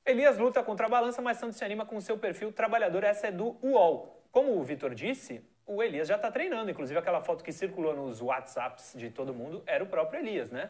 [0.06, 3.04] Elias luta contra a balança, mas Santos se anima com o seu perfil trabalhador.
[3.04, 4.22] Essa é do UOL.
[4.32, 6.70] Como o Vitor disse, o Elias já está treinando.
[6.70, 10.70] Inclusive, aquela foto que circulou nos WhatsApps de todo mundo era o próprio Elias, né?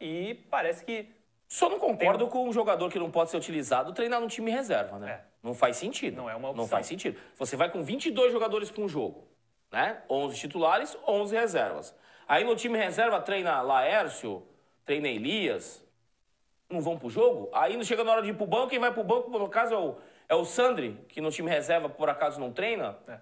[0.00, 1.10] E parece que.
[1.46, 4.98] Só não concordo com um jogador que não pode ser utilizado treinar no time reserva,
[4.98, 5.12] né?
[5.12, 5.20] É.
[5.42, 6.16] Não faz sentido.
[6.16, 6.64] Não é uma opção.
[6.64, 7.18] Não faz sentido.
[7.36, 9.28] Você vai com 22 jogadores para um jogo,
[9.70, 10.02] né?
[10.08, 11.94] 11 titulares, 11 reservas.
[12.26, 14.42] Aí no time reserva treina Laércio,
[14.84, 15.84] treina Elias,
[16.68, 17.50] não vão pro jogo.
[17.52, 19.74] Aí não chega na hora de ir pro banco, quem vai pro banco, por acaso,
[19.74, 19.96] é o,
[20.30, 22.96] é o Sandri, que no time reserva, por acaso, não treina.
[23.06, 23.18] É.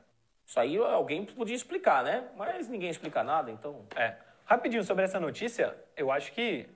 [0.46, 2.24] Isso aí alguém podia explicar, né?
[2.36, 3.84] Mas ninguém explica nada, então...
[3.96, 4.14] É.
[4.44, 6.68] Rapidinho sobre essa notícia, eu acho que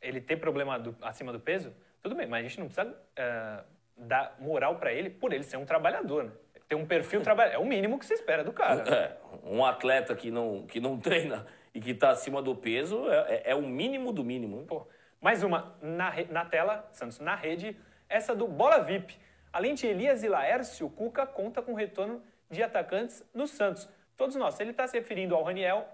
[0.00, 1.72] ele ter problema do- acima do peso,
[2.02, 3.58] tudo bem, mas a gente não precisa é,
[3.96, 6.24] dar moral para ele por ele ser um trabalhador.
[6.24, 6.30] Né?
[6.68, 7.56] Ter um perfil trabalhador.
[7.56, 8.82] É o mínimo que se espera do cara.
[8.82, 8.90] né?
[8.90, 13.34] É, um atleta que não, que não treina e que está acima do peso é,
[13.34, 14.64] é- é o mínimo do mínimo.
[14.64, 14.88] Pô,
[15.20, 17.76] mais uma na, na tela, Santos na rede,
[18.08, 19.16] essa do Bola VIP.
[19.52, 22.22] Além de Elias e Laércio, o Cuca conta com retorno
[22.52, 23.88] de atacantes no Santos.
[24.16, 24.60] Todos nós.
[24.60, 25.88] Ele está se referindo ao Raniel,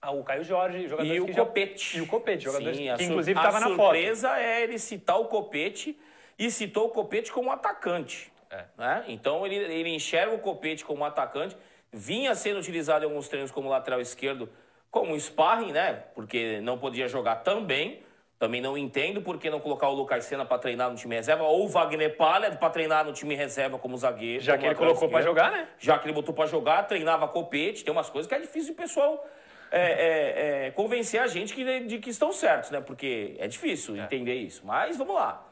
[0.00, 1.98] ao Caio Jorge, jogadores E o que já- Copete.
[1.98, 3.80] E o Copete, jogadores Sim, a que inclusive a estava na foto.
[3.96, 5.98] surpresa é ele citar o Copete
[6.38, 8.30] e citou o Copete como atacante.
[8.50, 8.64] É.
[8.78, 9.04] né?
[9.08, 11.54] Então ele, ele enxerga o Copete como atacante,
[11.92, 14.48] vinha sendo utilizado em alguns treinos como lateral esquerdo,
[14.90, 16.04] como sparring, né?
[16.14, 18.02] Porque não podia jogar também.
[18.38, 21.42] Também não entendo por que não colocar o Lucas Senna para treinar no time reserva,
[21.42, 24.40] ou o Wagner Palha para treinar no time reserva como zagueiro.
[24.42, 25.24] Já como que ele colocou esquerdo.
[25.24, 25.68] jogar, né?
[25.78, 28.76] Já que ele botou para jogar, treinava copete, tem umas coisas que é difícil o
[28.76, 29.26] pessoal
[29.72, 32.80] é, é, é, convencer a gente que, de que estão certos, né?
[32.80, 34.64] Porque é difícil entender isso.
[34.64, 35.44] Mas vamos lá.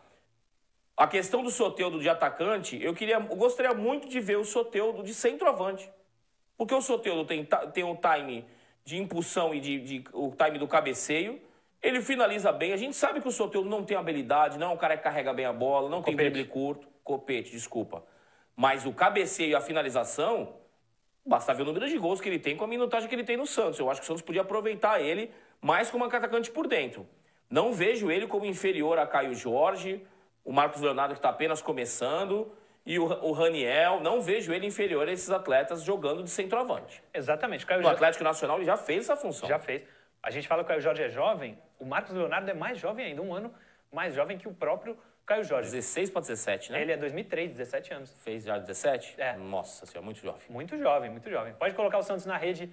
[0.97, 5.03] A questão do Soteudo de atacante, eu queria, eu gostaria muito de ver o Soteudo
[5.03, 5.91] de centroavante.
[6.57, 7.45] Porque o Soteudo tem,
[7.75, 8.47] tem um time
[8.85, 11.39] de impulsão e de, de- o time do cabeceio.
[11.83, 12.73] Ele finaliza bem.
[12.73, 15.33] A gente sabe que o Soteudo não tem habilidade, não é um cara que carrega
[15.33, 16.31] bem a bola, não tem Copete.
[16.31, 16.89] drible curto.
[17.05, 18.05] Copete, desculpa.
[18.57, 20.57] Mas o cabeceio e a finalização,
[21.25, 23.37] basta ver o número de gols que ele tem com a minutagem que ele tem
[23.37, 23.79] no Santos.
[23.79, 27.07] Eu acho que o Santos podia aproveitar ele mais como atacante por dentro.
[27.49, 30.05] Não vejo ele como inferior a Caio Jorge,
[30.45, 32.53] o Marcos Leonardo que está apenas começando
[32.85, 34.01] e o, o Raniel.
[34.01, 37.03] Não vejo ele inferior a esses atletas jogando de centroavante.
[37.13, 37.65] Exatamente.
[37.65, 39.49] O Caio No Atlético Nacional ele já fez essa função.
[39.49, 39.83] já fez.
[40.27, 43.07] A gente fala que o Caio Jorge é jovem, o Marcos Leonardo é mais jovem
[43.07, 43.55] ainda, um ano
[43.93, 45.71] mais jovem que o próprio Caio Jorge.
[45.71, 46.83] 16 para 17, né?
[46.83, 48.13] Ele é 2003, 17 anos.
[48.25, 49.15] Fez já 17?
[49.19, 49.37] É.
[49.37, 50.43] Nossa senhora, muito jovem.
[50.49, 51.55] Muito jovem, muito jovem.
[51.55, 52.69] Pode colocar o Santos na rede.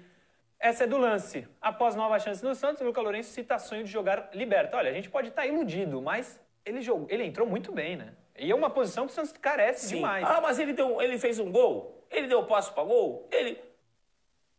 [0.60, 1.48] Essa é do lance.
[1.62, 4.76] Após nova chance no Santos, o Luca Lourenço cita sonho de jogar liberta.
[4.76, 8.16] Olha, a gente pode estar iludido, mas ele, jogou, ele entrou muito bem, né?
[8.36, 9.96] E é uma posição que o Santos carece Sim.
[9.98, 10.26] demais.
[10.28, 12.04] Ah, mas ele, deu, ele fez um gol?
[12.10, 13.30] Ele deu passo para gol?
[13.32, 13.62] Ele...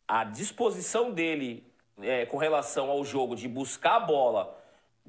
[0.07, 4.59] A disposição dele é, com relação ao jogo de buscar a bola,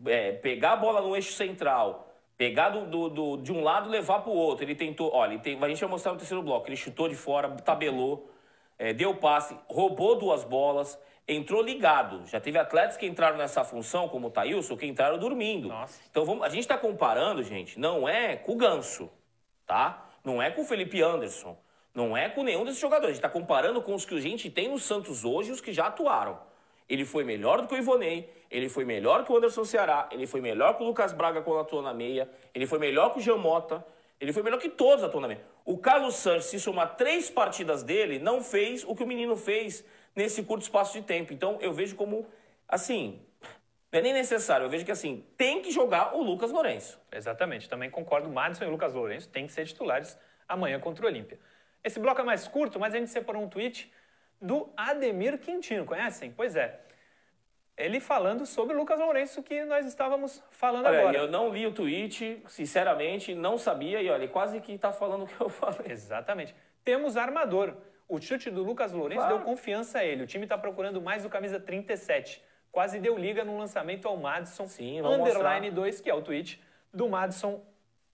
[0.06, 3.92] é, pegar a bola no eixo central, pegar do, do- do- de um lado e
[3.92, 4.64] levar para o outro.
[4.66, 6.68] Ele tentou, olha, ele tem- a gente vai mostrar no terceiro bloco.
[6.68, 8.30] Ele chutou de fora, tabelou,
[8.78, 12.26] é, deu passe, roubou duas bolas, entrou ligado.
[12.28, 15.70] Já teve atletas que entraram nessa função, como o Thailson, que entraram dormindo.
[15.70, 16.00] Nossa.
[16.12, 19.10] Então vamos, a gente está comparando, gente, não é com o Ganso,
[19.66, 20.06] tá?
[20.24, 21.58] Não é com o Felipe Anderson,
[21.94, 23.12] não é com nenhum desses jogadores.
[23.12, 25.62] A gente está comparando com os que a gente tem no Santos hoje e os
[25.62, 26.38] que já atuaram.
[26.88, 30.28] Ele foi melhor do que o Ivonei, ele foi melhor que o Anderson Ceará, ele
[30.28, 33.22] foi melhor que o Lucas Braga quando atuou na meia, ele foi melhor que o
[33.22, 33.84] Jean Mota,
[34.20, 35.46] ele foi melhor que todos atuando na meia.
[35.66, 39.84] O Carlos Sanches, se somar três partidas dele, não fez o que o menino fez
[40.16, 41.34] nesse curto espaço de tempo.
[41.34, 42.26] Então eu vejo como,
[42.68, 43.20] assim,
[43.92, 47.00] não é nem necessário, eu vejo que assim, tem que jogar o Lucas Lourenço.
[47.12, 48.30] Exatamente, também concordo.
[48.30, 50.18] Madison e Lucas Lourenço têm que ser titulares
[50.48, 51.40] amanhã contra o Olímpia.
[51.84, 53.92] Esse bloco é mais curto, mas a gente separou um tweet
[54.42, 56.32] do Ademir Quintino, conhecem?
[56.32, 56.80] Pois é.
[57.78, 61.18] Ele falando sobre o Lucas Lourenço que nós estávamos falando Olha, agora.
[61.18, 65.24] eu não li o tweet, sinceramente, não sabia, e olha, ele quase que tá falando
[65.24, 65.92] o que eu falei.
[65.92, 66.56] Exatamente.
[66.86, 67.76] Temos armador.
[68.08, 69.38] O chute do Lucas Lourenço Claro.
[69.38, 70.24] deu confiança a ele.
[70.24, 72.42] O time está procurando mais o camisa 37.
[72.72, 74.68] Quase deu liga no lançamento ao Madison.
[74.68, 76.62] Sim, Underline 2, que é o tweet
[76.94, 77.62] do Madison,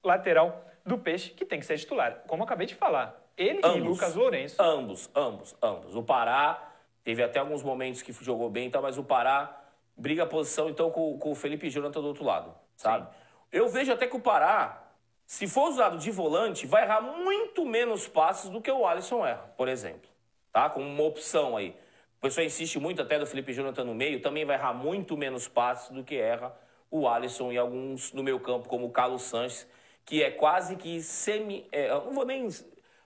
[0.03, 2.23] lateral do Peixe, que tem que ser titular.
[2.25, 3.20] Como eu acabei de falar.
[3.41, 3.83] Ele e Ambos.
[3.83, 4.61] Lucas Lourenço.
[4.61, 5.95] Ambos, ambos, ambos.
[5.95, 6.71] O Pará
[7.03, 9.59] teve até alguns momentos que jogou bem, tá, mas o Pará
[9.97, 13.07] briga a posição então com, com o Felipe Jonathan do outro lado, sabe?
[13.51, 14.83] Eu vejo até que o Pará,
[15.25, 19.51] se for usado de volante, vai errar muito menos passes do que o Alisson erra,
[19.57, 20.09] por exemplo.
[20.51, 20.69] Tá?
[20.69, 21.75] Como uma opção aí.
[22.17, 25.47] O pessoal insiste muito até do Felipe Jonathan no meio, também vai errar muito menos
[25.47, 26.55] passes do que erra
[26.89, 29.67] o Alisson e alguns no meu campo, como o Carlos Sanches,
[30.05, 31.67] que é quase que semi.
[31.71, 32.47] é, não vou nem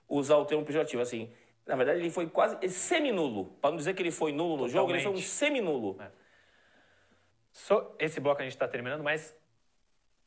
[0.07, 1.31] usar o termo pejorativo, assim.
[1.65, 3.45] Na verdade, ele foi quase é seminulo.
[3.61, 5.97] Para não dizer que ele foi nulo no jogo, ele foi um seminulo.
[7.51, 9.35] So- esse bloco a gente está terminando, mas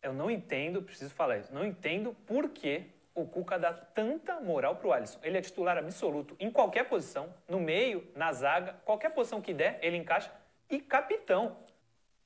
[0.03, 4.77] eu não entendo, preciso falar isso, não entendo por que o Cuca dá tanta moral
[4.77, 5.19] pro Alisson.
[5.23, 9.79] Ele é titular absoluto em qualquer posição, no meio, na zaga, qualquer posição que der,
[9.83, 10.31] ele encaixa.
[10.71, 11.57] E capitão.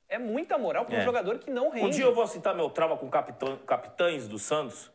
[0.07, 1.03] É muita moral para um É.
[1.03, 1.87] jogador que não rende.
[1.87, 4.91] Um dia eu vou citar meu trauma com capitã, capitães do Santos,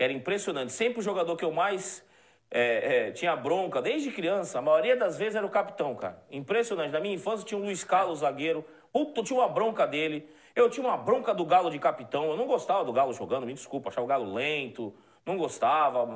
[0.00, 0.72] que era impressionante.
[0.72, 2.02] Sempre o jogador que eu mais
[2.50, 6.24] é, é, tinha bronca, desde criança, a maioria das vezes era o capitão, cara.
[6.30, 6.90] Impressionante.
[6.90, 8.64] Na minha infância tinha o Luiz Carlos, zagueiro.
[8.90, 10.26] Puta, eu tinha uma bronca dele.
[10.56, 12.30] Eu tinha uma bronca do Galo de capitão.
[12.30, 14.94] Eu não gostava do Galo jogando, me desculpa, achava o Galo lento,
[15.26, 16.08] não gostava.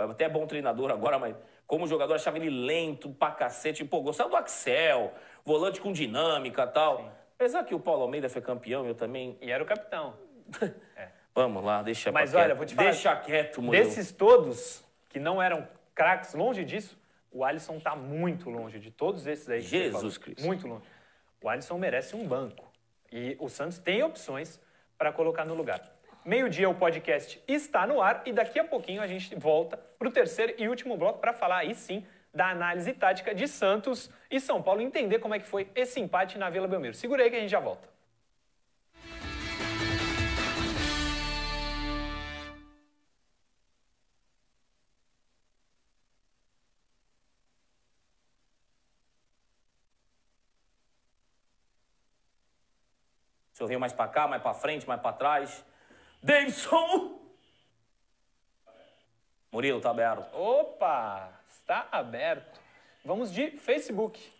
[0.00, 1.34] é Até bom treinador agora, mas
[1.66, 3.86] como jogador achava ele lento pra cacete.
[3.86, 7.10] Pô, gostava do Axel, volante com dinâmica e tal.
[7.36, 10.12] Apesar que o Paulo Almeida foi campeão, eu também E era o capitão.
[11.34, 12.56] Vamos lá, deixa Mas pra olha, quieto.
[12.56, 13.84] vou te falar, Deixa quieto, Murilo.
[13.84, 16.96] Desses todos que não eram craques, longe disso,
[17.30, 19.60] o Alisson tá muito longe de todos esses aí.
[19.60, 20.16] Jesus.
[20.16, 20.44] Cristo.
[20.44, 20.84] Muito longe.
[21.42, 22.70] O Alisson merece um banco.
[23.10, 24.60] E o Santos tem opções
[24.96, 25.82] para colocar no lugar.
[26.24, 30.10] Meio-dia o podcast está no ar e daqui a pouquinho a gente volta para o
[30.10, 34.62] terceiro e último bloco para falar aí sim da análise tática de Santos e São
[34.62, 36.94] Paulo, entender como é que foi esse empate na Vila Belmiro.
[36.94, 37.88] Segura aí que a gente já volta.
[53.66, 55.64] Venho mais pra cá, mais pra frente, mais pra trás.
[56.22, 57.20] Davidson!
[59.52, 60.34] Murilo, tá aberto.
[60.34, 62.60] Opa, está aberto.
[63.04, 64.32] Vamos de Facebook.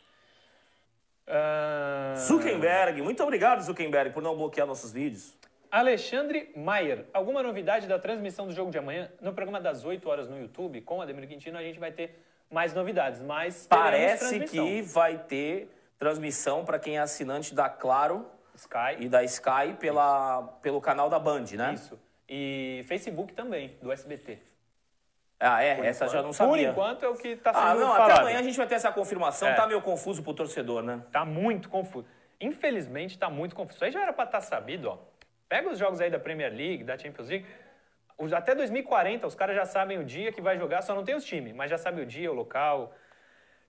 [1.26, 5.34] Ah, Zuckerberg, muito obrigado, Zuckerberg, por não bloquear nossos vídeos.
[5.70, 9.10] Alexandre Maier, alguma novidade da transmissão do jogo de amanhã?
[9.20, 12.72] No programa das 8 horas no YouTube, com Ademir Quintino, a gente vai ter mais
[12.72, 19.08] novidades, mas Parece que vai ter transmissão pra quem é assinante da Claro Sky, e
[19.08, 21.74] da Sky pela, pelo canal da Band, né?
[21.74, 21.98] isso.
[22.28, 24.38] E Facebook também, do SBT.
[25.38, 25.86] Ah, é?
[25.86, 26.70] Essa já não Por sabia.
[26.70, 28.10] enquanto é o que está sendo Ah, não, falado.
[28.10, 29.48] até amanhã a gente vai ter essa confirmação.
[29.48, 29.54] É.
[29.54, 31.02] Tá meio confuso pro torcedor, né?
[31.12, 32.06] Tá muito confuso.
[32.40, 33.76] Infelizmente, tá muito confuso.
[33.76, 34.98] Isso aí já era para estar sabido, ó.
[35.48, 37.46] Pega os jogos aí da Premier League, da Champions League.
[38.34, 41.24] Até 2040, os caras já sabem o dia que vai jogar, só não tem os
[41.24, 42.94] times, mas já sabe o dia, o local.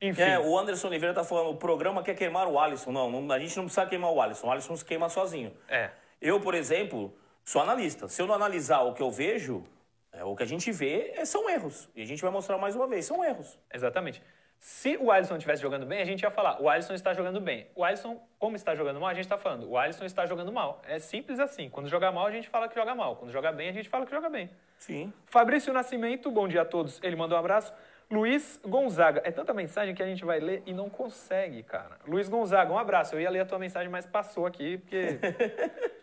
[0.07, 0.21] Enfim.
[0.21, 2.91] É, o Anderson Oliveira tá falando, o programa quer queimar o Alisson.
[2.91, 4.47] Não, não, a gente não precisa queimar o Alisson.
[4.47, 5.53] O Alisson se queima sozinho.
[5.67, 5.89] É.
[6.21, 7.13] Eu, por exemplo,
[7.43, 8.07] sou analista.
[8.07, 9.63] Se eu não analisar o que eu vejo,
[10.11, 11.89] é, o que a gente vê é- são erros.
[11.95, 13.59] E a gente vai mostrar mais uma vez, são erros.
[13.73, 14.21] Exatamente.
[14.57, 17.67] Se o Alisson estivesse jogando bem, a gente ia falar, o Alisson está jogando bem.
[17.75, 20.81] O Alisson, como está jogando mal, a gente está falando, o Alisson está jogando mal.
[20.87, 21.69] É simples assim.
[21.69, 23.15] Quando joga mal, a gente fala que joga mal.
[23.17, 24.49] Quando joga bem, a gente fala que joga bem.
[24.79, 25.13] Sim.
[25.27, 26.99] Fabrício Nascimento, bom dia a todos.
[27.03, 27.71] Ele mandou um abraço.
[28.09, 29.21] Luiz Gonzaga.
[29.23, 31.97] É tanta mensagem que a gente vai ler e não consegue, cara.
[32.07, 33.15] Luiz Gonzaga, um abraço.
[33.15, 35.19] Eu ia ler a tua mensagem, mas passou aqui, porque.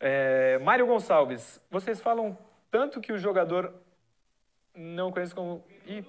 [0.00, 2.38] É, Mário Gonçalves, vocês falam
[2.70, 3.74] tanto que o jogador
[4.74, 5.64] não conheço como.
[5.86, 6.04] Ih,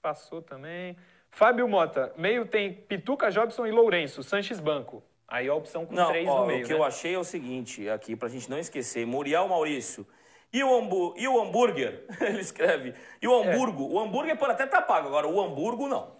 [0.00, 0.96] passou também.
[1.30, 5.02] Fábio Mota, meio tem Pituca, Jobson e Lourenço, Sanches Banco.
[5.26, 6.60] Aí a opção com Não, três ó, no meio.
[6.60, 6.78] o que né?
[6.78, 9.04] eu achei é o seguinte, aqui, pra gente não esquecer.
[9.04, 10.06] Muriel Maurício.
[10.54, 12.04] E o, hambu e o hambúrguer?
[12.22, 12.94] Ele escreve.
[13.20, 13.88] E o hamburgo?
[13.92, 16.12] O hambúrguer pode até estar pago, agora o hambúrguer não.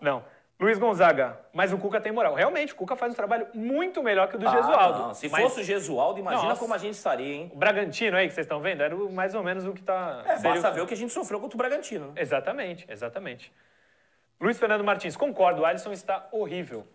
[0.00, 0.24] Não.
[0.58, 2.34] Luiz Gonzaga, mas o Cuca tem moral.
[2.34, 4.98] Realmente, o Cuca faz um trabalho muito melhor que o do Ah, Gesualdo.
[4.98, 5.14] não.
[5.14, 6.60] Se Mas fosse o Gesualdo, imagina Nossa.
[6.60, 7.50] como a gente estaria, hein?
[7.54, 10.22] o Bragantino aí que vocês estão vendo, era mais ou menos o que tá.
[10.26, 12.08] É, basta o- ver o que a gente sofreu contra o Bragantino.
[12.08, 12.12] né?
[12.16, 13.52] Exatamente, exatamente.
[14.40, 16.86] Luiz Fernando Martins, concordo, o Alisson está horrível.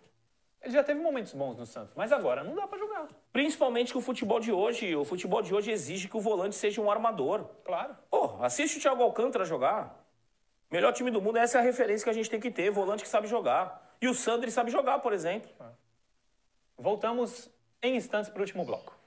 [0.61, 3.07] Ele já teve momentos bons no Santos, mas agora não dá pra jogar.
[3.35, 6.79] Principalmente que o futebol de hoje, o futebol de hoje exige que o volante seja
[6.79, 7.43] um armador.
[7.65, 7.93] Claro.
[8.09, 10.07] Pô, assiste o Thiago Alcântara jogar.
[10.71, 13.03] Melhor time do mundo, essa é a referência que a gente tem que ter, volante
[13.03, 13.93] que sabe jogar.
[14.01, 15.51] E o Sandri sabe jogar, por exemplo.
[16.77, 18.97] Voltamos em instantes para o último bloco.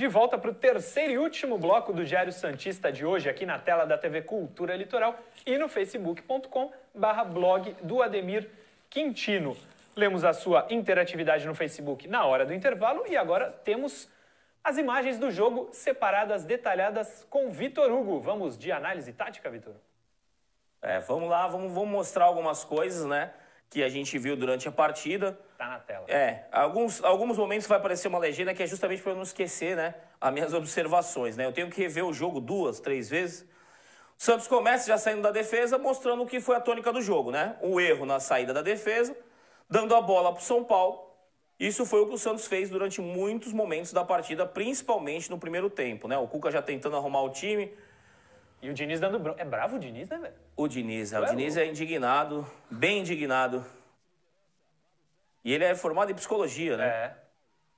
[0.00, 3.58] De volta para o terceiro e último bloco do Diário Santista de hoje, aqui na
[3.58, 8.48] tela da TV Cultura Litoral e no facebook.com barra blog do Ademir
[8.88, 9.54] Quintino.
[9.94, 14.08] Lemos a sua interatividade no Facebook na hora do intervalo e agora temos
[14.64, 18.20] as imagens do jogo separadas, detalhadas com Vitor Hugo.
[18.20, 19.74] Vamos de análise tática, Vitor?
[20.80, 23.34] É, vamos lá, vamos, vamos mostrar algumas coisas, né?
[23.68, 25.38] Que a gente viu durante a partida.
[25.60, 26.06] Tá na tela.
[26.08, 29.76] É, alguns, alguns momentos vai aparecer uma legenda que é justamente para eu não esquecer,
[29.76, 29.94] né?
[30.18, 31.44] As minhas observações, né?
[31.44, 33.42] Eu tenho que rever o jogo duas, três vezes.
[33.42, 33.46] O
[34.16, 37.58] Santos começa já saindo da defesa, mostrando o que foi a tônica do jogo, né?
[37.60, 39.14] O erro na saída da defesa,
[39.68, 41.10] dando a bola para o São Paulo.
[41.58, 45.68] Isso foi o que o Santos fez durante muitos momentos da partida, principalmente no primeiro
[45.68, 46.16] tempo, né?
[46.16, 47.70] O Cuca já tentando arrumar o time.
[48.62, 49.42] E o Diniz dando bronca.
[49.42, 50.34] É bravo o Diniz, né, velho?
[50.56, 53.62] O Diniz, é, o Ué, Diniz é indignado, bem indignado.
[55.44, 56.86] E ele é formado em psicologia, né?
[56.86, 57.14] É.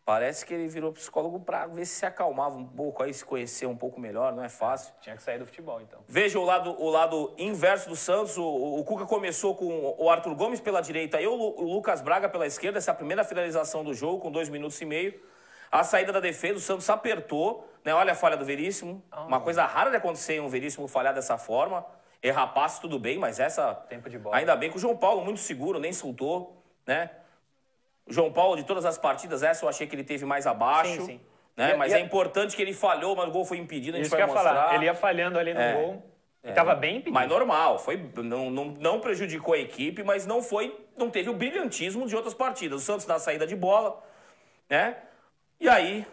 [0.05, 3.67] Parece que ele virou psicólogo pra ver se se acalmava um pouco, aí se conhecer
[3.67, 4.93] um pouco melhor, não é fácil.
[5.01, 6.01] Tinha que sair do futebol, então.
[6.09, 8.37] Veja o lado, o lado inverso do Santos.
[8.37, 12.29] O, o Cuca começou com o Arthur Gomes pela direita e o, o Lucas Braga
[12.29, 12.79] pela esquerda.
[12.79, 15.21] Essa é a primeira finalização do jogo, com dois minutos e meio.
[15.71, 17.73] A saída da defesa, o Santos apertou.
[17.85, 17.95] Né?
[17.95, 19.01] Olha a falha do Veríssimo.
[19.27, 21.87] Uma coisa rara de acontecer em um Veríssimo falhar dessa forma.
[22.21, 23.73] Errar passe, tudo bem, mas essa.
[23.89, 24.37] Tempo de bola.
[24.37, 26.61] Ainda bem que o João Paulo, muito seguro, nem soltou.
[26.85, 27.09] Né?
[28.13, 31.01] O João Paulo, de todas as partidas, essa eu achei que ele teve mais abaixo.
[31.01, 31.21] Sim, sim.
[31.57, 31.73] Né?
[31.73, 33.97] E- mas e a- é importante que ele falhou, mas o gol foi impedido.
[33.97, 34.55] A gente Isso que vai ia mostrar.
[34.55, 34.75] falar.
[34.75, 35.73] Ele ia falhando ali no É.
[35.73, 36.03] gol.
[36.45, 37.15] E tava bem impedido.
[37.15, 41.33] Mas normal, foi, não, não, não prejudicou a equipe, mas não foi, não teve o
[41.33, 42.83] brilhantismo de outras partidas.
[42.83, 44.03] O Santos na saída de bola,
[44.69, 44.97] né?
[45.59, 46.05] E aí,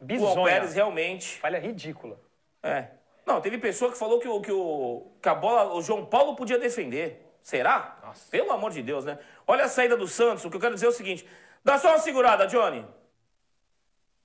[0.00, 0.44] o Bizonha.
[0.44, 1.38] Pérez realmente.
[1.38, 2.18] Falha ridícula.
[2.64, 2.86] É.
[3.24, 6.34] Não, teve pessoa que falou que, o, que, o, que a bola, o João Paulo
[6.34, 7.24] podia defender.
[7.42, 7.98] Será?
[8.02, 8.30] Nossa.
[8.30, 9.18] Pelo amor de Deus, né?
[9.46, 10.44] Olha a saída do Santos.
[10.44, 11.26] O que eu quero dizer é o seguinte:
[11.64, 12.86] dá só uma segurada, Johnny.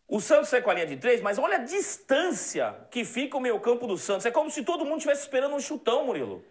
[0.07, 3.41] O Santos sai com a linha de três, mas olha a distância que fica o
[3.41, 4.26] meio-campo do Santos.
[4.26, 6.45] É como se todo mundo estivesse esperando um chutão, Murilo.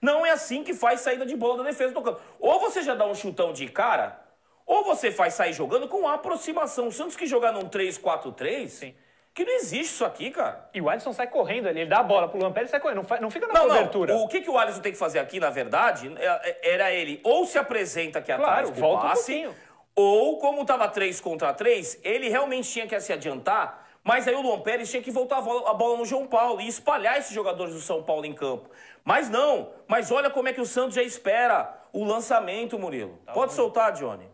[0.00, 2.20] Não é assim que faz saída de bola da defesa do campo.
[2.38, 4.18] Ou você já dá um chutão de cara,
[4.64, 6.88] ou você faz sair jogando com aproximação.
[6.88, 8.94] O Santos que jogar num 3-4-3, Sim.
[9.34, 10.68] Que não existe isso aqui, cara.
[10.72, 11.80] E o Alisson sai correndo ali.
[11.80, 13.04] Ele dá a bola pro Luan Pérez e sai correndo.
[13.08, 14.14] Não, não fica na Não, cobertura.
[14.14, 14.22] não.
[14.22, 17.20] O que, que o Alisson tem que fazer aqui, na verdade, é- é- era ele
[17.24, 19.54] ou se apresenta aqui Claro, atrás com o volta um passe, pouquinho.
[19.96, 24.40] ou como estava 3 contra 3, ele realmente tinha que se adiantar, mas aí o
[24.40, 27.32] Luan Pérez tinha que voltar a bola, a bola no João Paulo e espalhar esses
[27.32, 28.70] jogadores do São Paulo em campo.
[29.02, 33.18] Mas não, mas olha como é que o Santos já espera o lançamento, Murilo.
[33.26, 34.28] Tá Pode soltar, Johnny.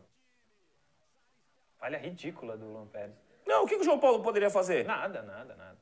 [1.79, 3.15] Falha ridícula do Luan Pérez.
[3.51, 4.85] Não, o que, que o João Paulo poderia fazer?
[4.87, 5.77] Nada, nada, nada.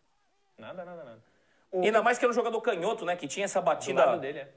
[0.57, 1.19] Nada, nada, nada.
[1.71, 4.05] O, Ainda mais que era um jogador canhoto, né, que tinha essa do batida...
[4.07, 4.49] lado dele, é.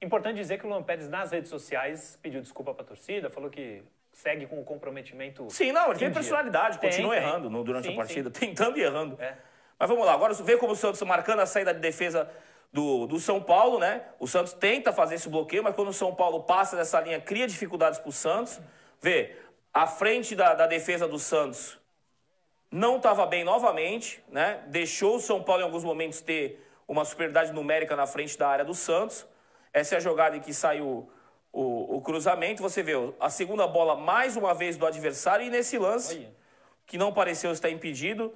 [0.00, 3.82] Importante dizer que o Luan Pérez, nas redes sociais, pediu desculpa pra torcida, falou que
[4.12, 5.50] segue com o comprometimento.
[5.50, 7.22] Sim, não, ele tem personalidade, Tem, continua tem.
[7.22, 9.20] errando no- durante Sim, a partida, tentando e errando.
[9.20, 9.36] É.
[9.78, 12.30] Mas vamos lá, agora vê como o Santos marcando a saída de defesa
[12.72, 14.04] do, do São Paulo, né?
[14.18, 17.46] O Santos tenta fazer esse bloqueio, mas quando o São Paulo passa dessa linha, cria
[17.46, 18.60] dificuldades pro Santos.
[19.00, 19.36] Vê,
[19.74, 21.79] a frente da, da defesa do Santos
[22.70, 24.62] não estava bem novamente, né?
[24.68, 28.64] Deixou o São Paulo em alguns momentos ter uma superioridade numérica na frente da área
[28.64, 29.26] do Santos.
[29.72, 31.10] Essa é a jogada em que saiu
[31.52, 32.62] o, o cruzamento.
[32.62, 36.28] Você vê a segunda bola mais uma vez do adversário e nesse lance,
[36.86, 38.32] que não pareceu estar impedido,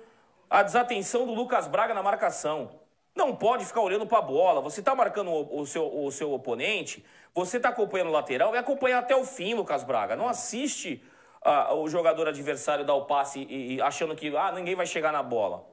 [0.50, 2.80] a desatenção do Lucas Braga na marcação.
[3.14, 4.60] Não pode ficar olhando para a bola.
[4.60, 8.58] Você está marcando o, o seu, o seu oponente, você está acompanhando o lateral e
[8.58, 10.16] acompanha até o fim, Lucas Braga.
[10.16, 11.02] Não assiste
[11.44, 15.12] ah, o jogador adversário dar o passe e, e achando que ah, ninguém vai chegar
[15.12, 15.64] na bola.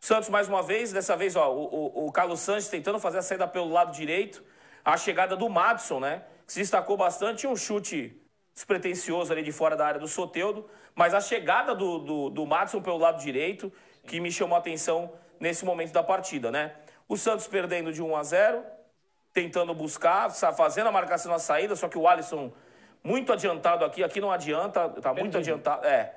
[0.00, 3.22] Santos mais uma vez, dessa vez, ó, o, o, o Carlos Sanches tentando fazer a
[3.22, 4.42] saída pelo lado direito.
[4.84, 6.24] A chegada do Madison, né?
[6.46, 8.20] Que se destacou bastante, um chute
[8.52, 10.68] despretensioso ali de fora da área do Soteudo.
[10.94, 13.72] Mas a chegada do, do, do Madison pelo lado direito,
[14.06, 16.74] que me chamou a atenção nesse momento da partida, né?
[17.08, 18.64] O Santos perdendo de 1 a 0,
[19.32, 22.52] tentando buscar, fazendo a marcação na saída, só que o Alisson
[23.04, 25.86] muito adiantado aqui, aqui não adianta, tá muito adiantado.
[25.86, 26.14] É.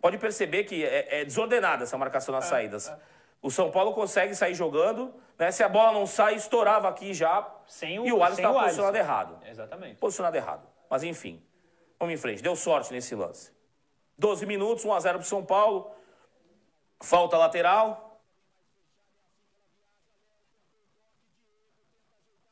[0.00, 2.92] Pode perceber que é, é desordenada essa marcação nas saídas.
[3.42, 5.50] O São Paulo consegue sair jogando, né?
[5.50, 7.52] Se a bola não sai, estourava aqui já.
[7.66, 9.12] Sem o, e o Alisson estava o posicionado Alisson.
[9.12, 9.38] errado.
[9.44, 9.96] Exatamente.
[9.96, 10.68] Posicionado errado.
[10.88, 11.42] Mas enfim,
[11.98, 12.40] vamos em frente.
[12.40, 13.52] Deu sorte nesse lance.
[14.16, 15.92] 12 minutos, 1 a 0 para São Paulo.
[17.00, 18.20] Falta lateral.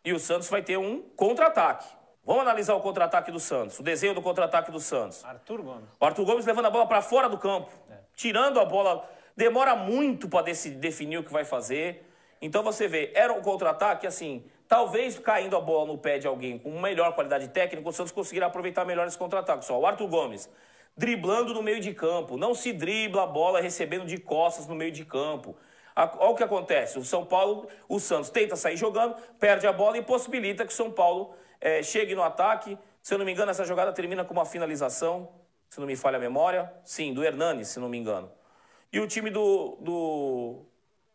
[0.04, 1.86] E o Santos vai ter um contra-ataque.
[2.30, 5.24] Vamos analisar o contra-ataque do Santos, o desenho do contra-ataque do Santos.
[5.24, 5.88] Arthur Gomes.
[5.98, 7.72] O Arthur Gomes levando a bola para fora do campo,
[8.14, 9.04] tirando a bola.
[9.36, 12.08] Demora muito para definir o que vai fazer.
[12.40, 16.56] Então você vê, era um contra-ataque assim, talvez caindo a bola no pé de alguém
[16.56, 19.64] com melhor qualidade técnica, o Santos conseguirá aproveitar melhor esse contra-ataque.
[19.64, 20.48] Só o Arthur Gomes
[20.96, 24.92] driblando no meio de campo, não se dribla a bola recebendo de costas no meio
[24.92, 25.56] de campo.
[25.96, 29.98] Olha o que acontece, o São Paulo, o Santos tenta sair jogando, perde a bola
[29.98, 32.78] e possibilita que o São Paulo eh, chegue no ataque.
[33.02, 35.28] Se eu não me engano, essa jogada termina com uma finalização,
[35.68, 36.72] se não me falha a memória.
[36.84, 38.30] Sim, do Hernanes, se não me engano.
[38.92, 40.62] E o time do, do,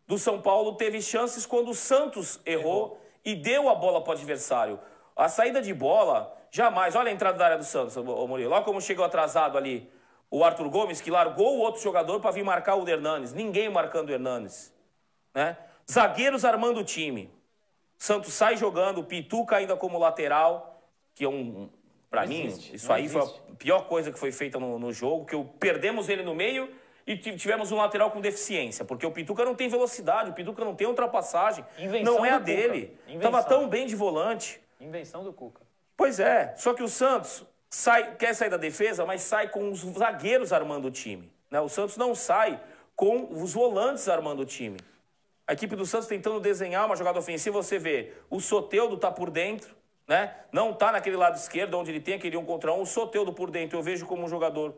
[0.07, 4.13] do São Paulo teve chances quando o Santos errou, e deu a bola para o
[4.13, 4.79] adversário.
[5.15, 6.95] A saída de bola, jamais.
[6.95, 8.53] Olha a entrada da área do Santos, Murilo.
[8.53, 9.91] Olha como chegou atrasado ali
[10.29, 13.33] o Arthur Gomes, que largou o outro jogador para vir marcar o Hernanes.
[13.33, 14.71] Ninguém marcando o Hernanes.
[15.33, 15.57] Né?
[15.89, 17.33] Zagueiros armando o time.
[18.05, 20.81] Santos sai jogando, o Pituca ainda como lateral,
[21.13, 21.69] que é um.
[22.09, 23.41] Pra mim, existe, isso aí foi existe.
[23.51, 26.69] a pior coisa que foi feita no, no jogo, que eu, perdemos ele no meio
[27.05, 30.63] e ti- tivemos um lateral com deficiência, porque o Pituca não tem velocidade, o Pituca
[30.63, 32.45] não tem ultrapassagem, Invenção não é a Cuca.
[32.45, 32.97] dele.
[33.07, 33.31] Invenção.
[33.31, 34.61] Tava tão bem de volante.
[34.79, 35.61] Invenção do Cuca.
[35.97, 39.79] Pois é, só que o Santos sai, quer sair da defesa, mas sai com os
[39.79, 41.29] zagueiros armando o time.
[41.51, 41.59] né?
[41.59, 42.61] O Santos não sai
[42.95, 44.77] com os volantes armando o time.
[45.47, 49.29] A equipe do Santos tentando desenhar uma jogada ofensiva, você vê, o Soteudo tá por
[49.29, 49.75] dentro,
[50.07, 50.35] né?
[50.51, 52.81] Não tá naquele lado esquerdo, onde ele tem aquele um contra um.
[52.81, 54.75] O Soteudo por dentro, eu vejo como um jogador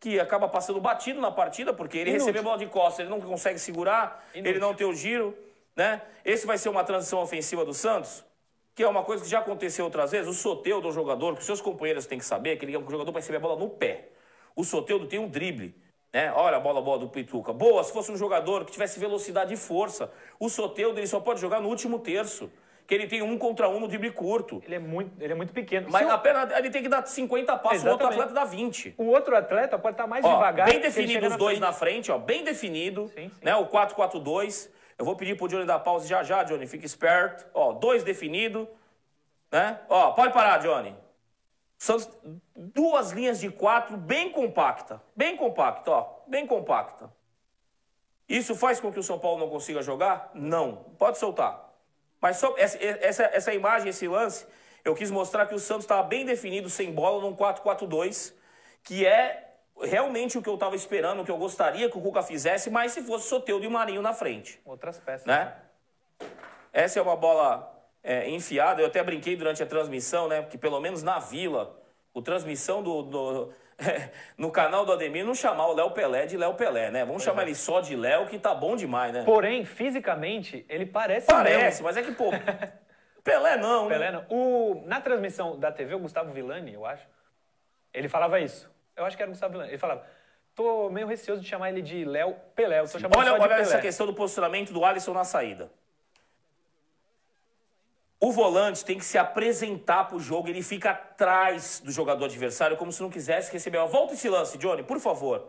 [0.00, 2.26] que acaba passando batido na partida, porque ele Inútil.
[2.26, 4.60] recebe a bola de costas, ele não consegue segurar, ele Inútil.
[4.60, 5.36] não tem o giro,
[5.76, 6.02] né?
[6.24, 8.24] Esse vai ser uma transição ofensiva do Santos,
[8.74, 10.28] que é uma coisa que já aconteceu outras vezes.
[10.28, 12.78] O Soteudo é um jogador, que os seus companheiros têm que saber, que ele é
[12.78, 14.08] um jogador para receber a bola no pé.
[14.56, 15.72] O Soteudo tem um drible,
[16.12, 16.32] né?
[16.34, 17.52] Olha a bola boa do Pituca.
[17.52, 20.10] Boa, se fosse um jogador que tivesse velocidade e força.
[20.38, 22.50] O Soteudo, ele só pode jogar no último terço,
[22.86, 24.62] que ele tem um contra um no drible curto.
[24.66, 25.88] Ele é muito, ele é muito pequeno.
[25.90, 28.44] Mas Se o- a perna, ele tem que dar 50 passos, o outro atleta dá
[28.44, 28.94] 20.
[28.98, 30.68] o outro atleta pode estar mais Ó, devagar.
[30.68, 31.60] bem definido os dois frente.
[31.60, 33.32] na frente, ó, bem definido, Sim, sim.
[33.42, 33.54] né?
[33.56, 34.68] O 4-4-2.
[34.98, 37.46] Eu vou pedir pro Johnny dar pausa já já, Johnny, fica esperto.
[37.54, 38.68] Ó, dois definido,
[39.50, 39.78] né?
[39.88, 40.94] Ó, pode parar, Johnny.
[41.82, 41.96] São
[42.54, 47.12] duas linhas de quatro bem compacta, bem compacta, ó, bem compacta.
[48.28, 50.30] Isso faz com que o São Paulo não consiga jogar?
[50.32, 50.76] Não.
[50.96, 51.74] Pode soltar.
[52.20, 54.46] Mas só essa, essa, essa imagem, esse lance,
[54.84, 58.32] eu quis mostrar que o Santos estava bem definido, sem bola, num 4-4-2,
[58.84, 59.52] que é
[59.82, 62.92] realmente o que eu estava esperando, o que eu gostaria que o Cuca fizesse, mas
[62.92, 65.26] se fosse Soteudo e Marinho na frente, Outras peças.
[65.26, 65.52] né?
[66.72, 67.71] Essa é uma bola
[68.02, 70.42] é, enfiada, eu até brinquei durante a transmissão, né?
[70.42, 71.78] Que pelo menos na Vila,
[72.12, 73.02] o transmissão do...
[73.02, 73.52] do-
[74.38, 77.04] no canal do Ademir, não chamar o Léo Pelé de Léo Pelé, né?
[77.04, 79.24] Vamos chamar ele só de Léo, que tá bom demais, né?
[79.24, 81.84] Porém, fisicamente, ele parece Parece, mesmo.
[81.84, 82.30] mas é que, pô,
[83.24, 83.94] Pelé não, né?
[83.94, 84.24] Pelé não.
[84.28, 87.04] O, na transmissão da TV, o Gustavo Villani, eu acho,
[87.92, 88.70] ele falava isso.
[88.94, 89.70] Eu acho que era o Gustavo Villani.
[89.70, 90.04] Ele falava,
[90.54, 92.80] tô meio receoso de chamar ele de Léo Pelé.
[92.80, 93.62] Eu tô chamando Olha, só de olha Pelé.
[93.62, 95.72] essa questão do posicionamento do Alisson na saída.
[98.24, 102.92] O volante tem que se apresentar pro jogo, ele fica atrás do jogador adversário, como
[102.92, 103.78] se não quisesse receber.
[103.78, 105.48] Ó, Volta esse lance, Johnny, por favor.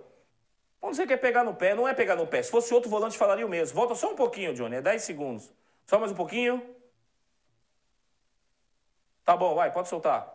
[0.82, 2.42] Quando você quer pegar no pé, não é pegar no pé.
[2.42, 3.76] Se fosse outro volante, falaria o mesmo.
[3.76, 5.54] Volta só um pouquinho, Johnny, é 10 segundos.
[5.86, 6.64] Só mais um pouquinho.
[9.24, 10.34] Tá bom, vai, pode soltar.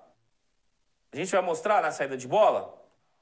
[1.12, 2.72] A gente vai mostrar na saída de bola.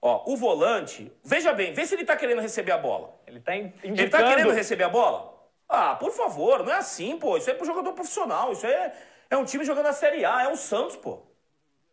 [0.03, 3.19] Ó, o volante, veja bem, vê se ele tá querendo receber a bola.
[3.27, 4.01] Ele tá in- indicando...
[4.03, 5.36] Ele tá querendo receber a bola?
[5.69, 7.37] Ah, por favor, não é assim, pô.
[7.37, 8.53] Isso é pro jogador profissional.
[8.53, 8.93] Isso é,
[9.31, 11.23] é um time jogando a Série A, é o Santos, pô.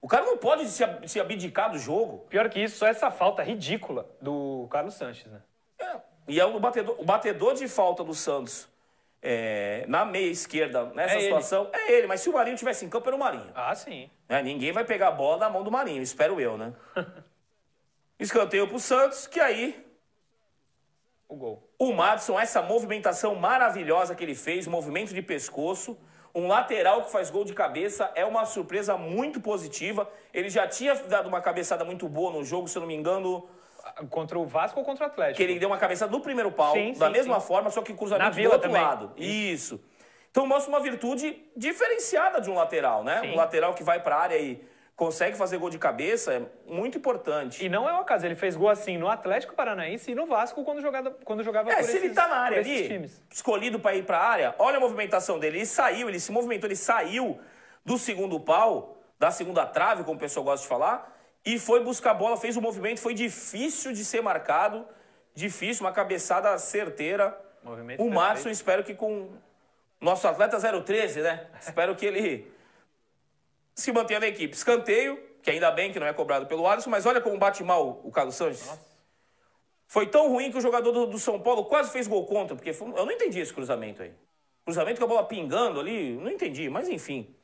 [0.01, 2.25] O cara não pode se, se abdicar do jogo.
[2.29, 5.41] Pior que isso, só essa falta ridícula do Carlos Sanches, né?
[5.79, 5.95] É.
[6.27, 8.67] E é o batedor, o batedor de falta do Santos
[9.21, 11.23] é, na meia esquerda, nessa É ele.
[11.23, 12.07] situação, é ele.
[12.07, 13.49] Mas se o Marinho tivesse em campo, era o Marinho.
[13.55, 14.09] Ah, sim.
[14.27, 14.41] né?
[14.43, 16.73] Ninguém vai pegar a bola na mão do Marinho, espero eu, né?
[18.19, 19.85] Escanteio pro Santos, que aí
[21.27, 21.72] O gol.
[21.83, 25.97] O Madison, essa movimentação maravilhosa que ele fez, movimento de pescoço,
[26.33, 30.09] um lateral que faz gol de cabeça, é uma surpresa muito positiva.
[30.33, 33.49] Ele já tinha dado uma cabeçada muito boa no jogo, se eu não me engano,
[34.09, 35.35] Contra o Vasco ou contra o Atlético?
[35.37, 37.47] que ele deu uma cabeçada no primeiro pau, Sim, da sim, mesma sim.
[37.47, 38.81] forma, só que cruzamento Na do outro também.
[38.81, 39.11] lado.
[39.17, 39.83] Isso.
[40.31, 43.21] Então mostra uma virtude diferenciada de um lateral, né?
[43.23, 44.65] Um lateral que vai para a área e
[44.95, 46.41] consegue fazer gol de cabeça é
[46.71, 47.65] muito importante.
[47.65, 50.63] E não é o caso, ele fez gol assim no Atlético Paranaense e no Vasco
[50.63, 53.21] quando jogava, quando jogava É, por se esses, ele tá na área ali, times.
[53.29, 55.57] escolhido para ir para a área, olha a movimentação dele.
[55.57, 57.39] Ele saiu, ele se movimentou, ele saiu
[57.83, 61.11] do segundo pau, da segunda trave, como o pessoal gosta de falar,
[61.45, 64.85] e foi buscar a bola, fez o movimento, foi difícil de ser marcado,
[65.33, 67.37] difícil, uma cabeçada certeira.
[67.63, 68.09] Movimento o.
[68.09, 69.29] Madison, espero que com
[69.99, 71.47] nosso atleta 013, né?
[71.59, 72.52] espero que ele
[73.75, 74.55] se mantenha na equipe.
[74.55, 78.01] Escanteio, que ainda bem que não é cobrado pelo Alisson, mas olha como bate mal
[78.03, 78.69] o Carlos Sanches.
[79.87, 82.73] Foi tão ruim que o jogador do, do São Paulo quase fez gol contra, porque
[82.73, 84.13] foi- eu não entendi esse cruzamento aí.
[84.65, 87.35] Cruzamento com a bola pingando ali, não entendi, mas enfim.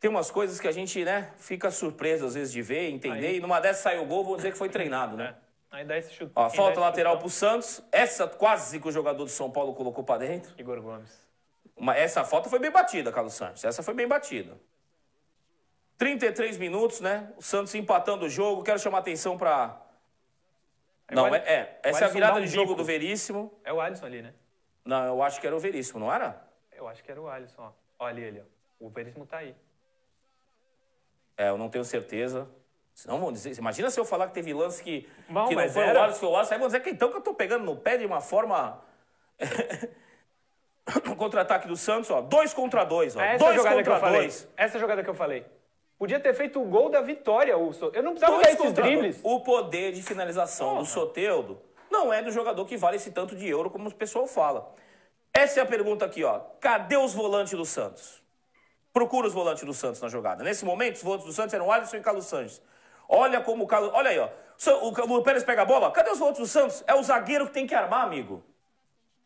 [0.00, 3.36] Tem umas coisas que a gente, né, fica surpreso às vezes de ver, entender, Aí-
[3.36, 5.36] e numa dessas sai o gol, vou dizer que foi treinado, né?
[5.46, 5.50] É.
[5.76, 6.32] Aí dá esse chute.
[6.34, 7.20] Ó, quem falta lateral chutão?
[7.28, 10.52] pro Santos, essa quase que o jogador do São Paulo colocou pra dentro.
[10.58, 11.12] Igor Gomes.
[11.76, 13.62] Uma- essa falta foi bem batida, Carlos Santos.
[13.64, 14.58] Essa foi bem batida.
[16.00, 17.30] 33 minutos, né?
[17.36, 18.62] O Santos empatando o jogo.
[18.62, 19.78] Quero chamar atenção para.
[21.10, 21.80] Não, é, Alisson- é.
[21.84, 23.52] o Essa é a virada de jogo do Veríssimo.
[23.62, 24.32] É o Alisson ali, né?
[24.82, 26.42] Não, eu acho que era o Veríssimo, não era?
[26.72, 27.72] Eu acho que era o Alisson, ó.
[27.98, 28.86] Ó, ali, ali, ó.
[28.86, 29.54] O Veríssimo tá aí.
[31.36, 32.48] É, eu não tenho certeza.
[32.94, 33.54] Senão vão dizer.
[33.58, 36.00] Imagina se eu falar que teve lance que, Não, que não foi era.
[36.00, 36.54] o Alisson, o Alisson.
[36.54, 38.82] Aí vão dizer que então que eu tô pegando no pé de uma forma.
[41.18, 42.22] contra-ataque do Santos, ó.
[42.22, 43.20] Dois contra dois, ó.
[43.20, 44.20] É essa dois jogada que contra eu falei.
[44.22, 44.48] dois.
[44.56, 45.44] Essa jogada que eu falei.
[46.00, 48.66] Podia ter feito o gol da vitória, o So- Eu não precisava dar Dois esses
[48.68, 49.20] contra dribles.
[49.22, 51.60] O poder de finalização do Soteudo.
[51.90, 54.74] Não, não é do jogador que vale esse tanto de euro como o pessoal fala.
[55.34, 56.40] Essa é a pergunta aqui, ó.
[56.58, 58.22] Cadê os volantes do Santos?
[58.94, 60.42] Procura os volantes do Santos na jogada.
[60.42, 62.62] Nesse momento, os volantes do Santos eram Alisson e Carlos Sanches.
[63.06, 63.90] Olha como o Carlos.
[63.92, 64.30] Olha aí, ó.
[64.82, 65.90] O, o Pérez pega a bola.
[65.90, 66.82] Cadê os volantes do Santos?
[66.86, 68.42] É o zagueiro que tem que armar, amigo.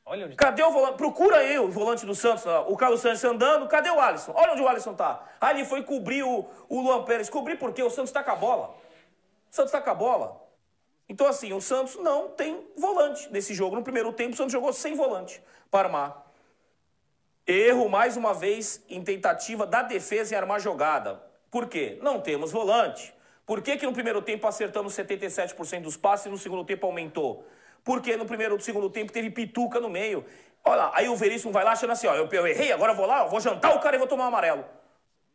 [0.07, 0.97] Olha onde Cadê o volante?
[0.99, 3.67] Procura aí o volante do Santos, o Carlos Santos andando.
[3.67, 4.33] Cadê o Alisson?
[4.35, 5.23] Olha onde o Alisson tá.
[5.41, 7.31] Ah, ele foi cobrir o, o Luan Pérez.
[7.31, 7.83] Cobrir por quê?
[7.83, 8.77] O Santos tá com a bola.
[9.51, 10.45] O Santos tá com a bola.
[11.09, 13.77] Então, assim, o Santos não tem volante nesse jogo.
[13.77, 16.25] No primeiro tempo, o Santos jogou sem volante para armar.
[17.47, 21.23] Erro, mais uma vez, em tentativa da defesa em armar jogada.
[21.51, 21.99] Por quê?
[22.03, 23.15] Não temos volante.
[23.47, 27.47] Por que, que no primeiro tempo acertamos 77% dos passes e no segundo tempo aumentou?
[27.85, 30.25] Porque no primeiro e segundo tempo teve pituca no meio.
[30.65, 32.97] Olha lá, aí o Veríssimo vai lá achando assim, ó, eu, eu errei, agora eu
[32.97, 34.65] vou lá, eu vou jantar o cara e vou tomar um amarelo.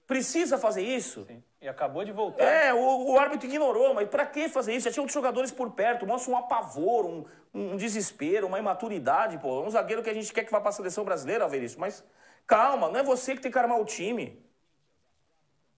[0.07, 1.23] Precisa fazer isso?
[1.27, 1.43] Sim.
[1.61, 2.43] E acabou de voltar.
[2.43, 4.85] É, o, o árbitro ignorou, mas para que fazer isso?
[4.85, 9.61] Já tinha outros jogadores por perto, mostra um apavor, um, um desespero, uma imaturidade, pô.
[9.63, 12.03] É um zagueiro que a gente quer que vá para a seleção brasileira, Veríssimo, mas
[12.47, 14.43] calma, não é você que tem que armar o time.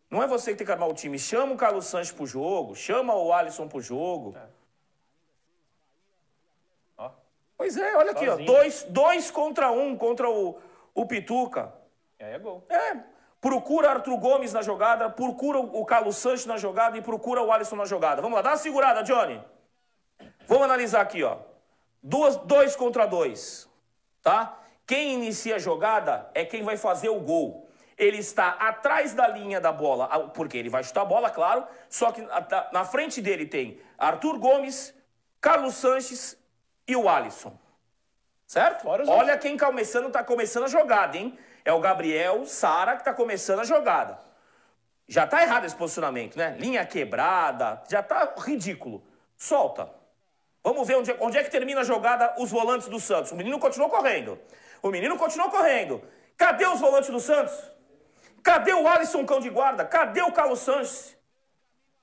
[0.09, 1.17] Não é você que tem que armar o time.
[1.17, 4.35] Chama o Carlos Sanches pro jogo, chama o Alisson pro jogo.
[4.37, 4.47] É.
[6.97, 7.11] Ó.
[7.61, 8.33] Pois é, olha Sozinho.
[8.33, 8.45] aqui, ó.
[8.45, 10.57] Dois, dois contra um contra o,
[10.95, 11.71] o Pituca.
[12.19, 12.65] Aí é gol.
[12.67, 12.97] É.
[13.39, 17.75] Procura Arthur Gomes na jogada, procura o Carlos Sanches na jogada e procura o Alisson
[17.75, 18.19] na jogada.
[18.19, 19.39] Vamos lá, dá uma segurada, Johnny.
[20.47, 21.37] Vamos analisar aqui, ó.
[22.01, 23.69] Duas, dois contra dois,
[24.23, 24.57] tá?
[24.87, 29.61] Quem inicia a jogada é quem vai fazer o gol ele está atrás da linha
[29.61, 32.27] da bola, porque ele vai chutar a bola, claro, só que
[32.73, 34.91] na frente dele tem Arthur Gomes,
[35.39, 36.40] Carlos Sanches
[36.91, 37.57] e o Alisson.
[38.45, 38.87] Certo?
[38.87, 41.37] Olha quem começando, está começando a jogada, hein?
[41.63, 44.19] É o Gabriel Sara que está começando a jogada.
[45.07, 46.55] Já está errado esse posicionamento, né?
[46.59, 49.03] Linha quebrada, já está ridículo.
[49.37, 49.89] Solta.
[50.63, 53.31] Vamos ver onde, onde é que termina a jogada os volantes do Santos.
[53.31, 54.37] O menino continuou correndo.
[54.81, 56.03] O menino continuou correndo.
[56.37, 57.53] Cadê os volantes do Santos?
[58.43, 59.85] Cadê o Alisson Cão de Guarda?
[59.85, 61.15] Cadê o Carlos Sanches?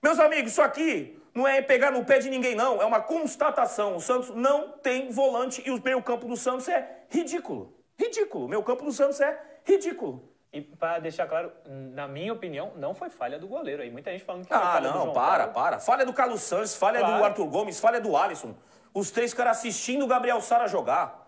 [0.02, 2.80] Meus amigos, isso aqui não é pegar no pé de ninguém, não.
[2.80, 3.96] É uma constatação.
[3.96, 7.74] O Santos não tem volante e o meio campo do Santos é ridículo.
[7.98, 8.46] Ridículo.
[8.46, 10.28] O meio campo do Santos é ridículo.
[10.52, 13.90] E para deixar claro, na minha opinião, não foi falha do goleiro aí.
[13.90, 15.52] Muita gente falando que ah, foi não, João para, Paulo.
[15.52, 15.78] para.
[15.78, 17.18] Falha do Carlos Sanches, falha claro.
[17.18, 18.54] do Arthur Gomes, falha do Alisson.
[18.94, 21.26] Os três caras assistindo o Gabriel Sara jogar.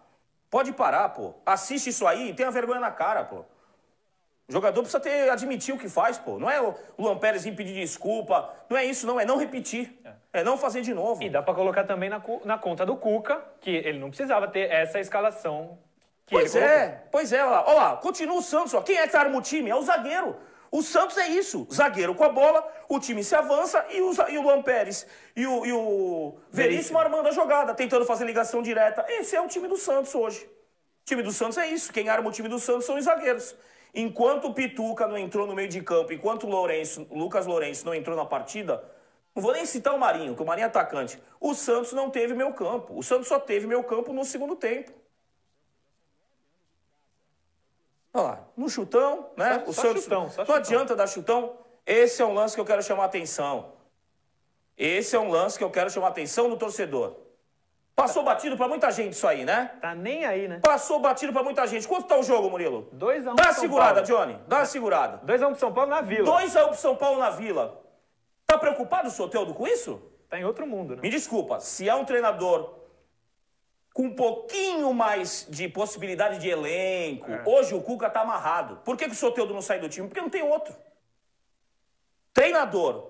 [0.48, 1.34] Pode parar, pô.
[1.44, 3.44] Assiste isso aí e tenha vergonha na cara, pô.
[4.50, 6.36] O jogador precisa ter, admitir o que faz, pô.
[6.36, 8.52] Não é o Luan Pérez vir pedir desculpa.
[8.68, 9.20] Não é isso, não.
[9.20, 9.96] É não repetir.
[10.04, 11.22] É, é não fazer de novo.
[11.22, 14.68] E dá para colocar também na, na conta do Cuca, que ele não precisava ter
[14.68, 15.78] essa escalação.
[16.28, 17.44] pois é, pois é.
[17.44, 18.74] Olha lá, olha lá, continua o Santos.
[18.74, 18.82] Ó.
[18.82, 19.70] Quem é que arma o time?
[19.70, 20.36] É o zagueiro.
[20.68, 21.68] O Santos é isso.
[21.72, 25.46] Zagueiro com a bola, o time se avança e o, e o Luan Pérez e
[25.46, 29.04] o, e o Veríssimo armando a jogada, tentando fazer ligação direta.
[29.08, 30.44] Esse é o time do Santos hoje.
[30.44, 31.92] O time do Santos é isso.
[31.92, 33.54] Quem arma o time do Santos são os zagueiros.
[33.94, 37.94] Enquanto o Pituca não entrou no meio de campo, enquanto o Lourenço, Lucas Lourenço não
[37.94, 38.84] entrou na partida,
[39.34, 41.20] não vou nem citar o Marinho, que o Marinho é atacante.
[41.40, 42.96] O Santos não teve meu campo.
[42.96, 44.92] O Santos só teve meu campo no segundo tempo.
[48.12, 49.60] Olha lá, no chutão, né?
[49.64, 50.54] Só, o só Santos chutão, não chutão.
[50.54, 51.56] adianta dar chutão.
[51.86, 53.72] Esse é um lance que eu quero chamar atenção.
[54.76, 57.16] Esse é um lance que eu quero chamar atenção do torcedor.
[58.00, 59.72] Passou batido pra muita gente isso aí, né?
[59.80, 60.60] Tá nem aí, né?
[60.62, 61.86] Passou batido pra muita gente.
[61.86, 62.88] Quanto tá o jogo, Murilo?
[62.96, 64.06] 2x1 um Dá uma segurada, Paulo.
[64.06, 64.38] Johnny.
[64.48, 65.20] Dá uma segurada.
[65.26, 66.24] 2x1 um pro São Paulo na Vila.
[66.24, 67.82] 2x1 um pro São Paulo na Vila.
[68.46, 70.00] Tá preocupado o Soteldo com isso?
[70.30, 71.02] Tá em outro mundo, né?
[71.02, 72.80] Me desculpa, se é um treinador
[73.92, 77.42] com um pouquinho mais de possibilidade de elenco, é.
[77.44, 78.76] hoje o Cuca tá amarrado.
[78.84, 80.08] Por que, que o Soteldo não sai do time?
[80.08, 80.74] Porque não tem outro.
[82.32, 83.09] Treinador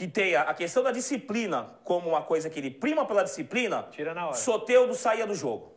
[0.00, 4.14] que tenha a questão da disciplina como uma coisa que ele prima pela disciplina, Tira
[4.14, 4.34] na hora.
[4.34, 5.74] Soteudo saía do jogo.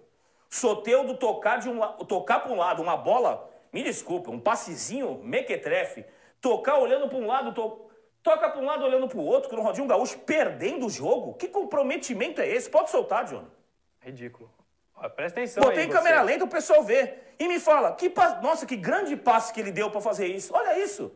[0.50, 6.06] Soteudo tocar de um tocar para um lado uma bola, me desculpa, um passezinho mequetrefe,
[6.40, 7.90] tocar olhando para um lado, to,
[8.24, 11.34] toca para um lado olhando para o outro, com o Rodinho Gaúcho perdendo o jogo.
[11.34, 12.70] Que comprometimento é esse?
[12.70, 13.48] Pode soltar, Johnny.
[14.00, 14.50] Ridículo.
[15.18, 17.14] presta atenção Botei aí, câmera lenta o pessoal vê.
[17.38, 18.10] E me fala, que
[18.42, 20.56] nossa, que grande passe que ele deu para fazer isso.
[20.56, 21.14] Olha isso.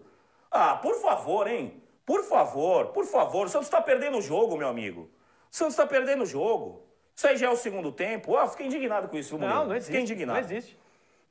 [0.52, 1.87] Ah, por favor, hein?
[2.08, 5.12] Por favor, por favor, o Santos está perdendo o jogo, meu amigo.
[5.52, 6.88] O Santos está perdendo o jogo.
[7.14, 8.38] Isso aí já é o segundo tempo.
[8.38, 9.88] Ah, fiquei indignado com isso, viu, Não, não existe.
[9.88, 10.40] Fiquei indignado.
[10.40, 10.80] Não existe.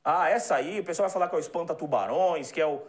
[0.05, 2.83] Ah, essa aí, o pessoal vai falar que é o espanta tubarões, que é o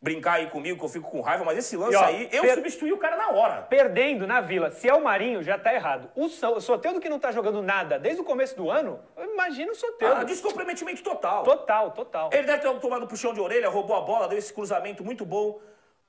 [0.00, 2.42] brincar aí comigo que eu fico com raiva, mas esse lance e, ó, aí, eu
[2.42, 2.54] per...
[2.54, 3.60] substituí o cara na hora.
[3.60, 6.10] Perdendo na Vila, se é o Marinho, já tá errado.
[6.16, 6.54] O, so...
[6.54, 10.22] o Soteldo que não tá jogando nada desde o começo do ano, imagina o Soteldo.
[10.22, 11.42] Ah, descomprometimento total.
[11.42, 12.30] Total, total.
[12.32, 15.60] Ele deve ter tomado puxão de orelha, roubou a bola, deu esse cruzamento muito bom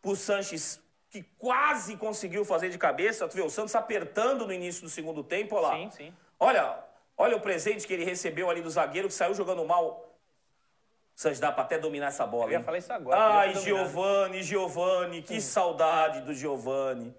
[0.01, 3.27] pro Sanches que quase conseguiu fazer de cabeça.
[3.27, 5.75] Tu vê o Santos apertando no início do segundo tempo, olha lá.
[5.75, 6.13] Sim, sim.
[6.39, 6.77] Olha,
[7.17, 10.05] olha o presente que ele recebeu ali do zagueiro que saiu jogando mal.
[11.15, 12.45] Santos dá pra até dominar essa bola.
[12.45, 12.63] Eu ia hein?
[12.63, 13.55] falar isso agora, Ai.
[13.55, 17.15] Giovani, Giovani, que saudade do Giovani.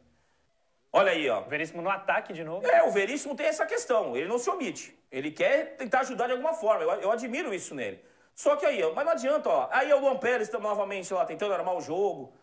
[0.93, 1.41] Olha aí, ó.
[1.43, 2.67] Veríssimo no ataque de novo.
[2.67, 4.97] É, o Veríssimo tem essa questão, ele não se omite.
[5.11, 8.03] Ele quer tentar ajudar de alguma forma, eu, eu admiro isso nele.
[8.35, 9.69] Só que aí, ó, mas não adianta, ó.
[9.71, 12.35] Aí é o Luan Pérez tá novamente lá tentando armar o jogo.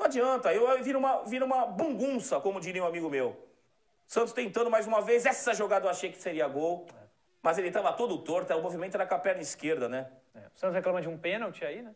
[0.00, 3.36] Não adianta, eu, eu vira uma, vira uma bungunça, como diria um amigo meu.
[4.06, 6.86] Santos tentando mais uma vez, essa jogada eu achei que seria gol.
[7.42, 10.10] Mas ele estava todo torto, o movimento era com a perna esquerda, né?
[10.34, 11.94] É, O Santos reclama de um pênalti aí, né?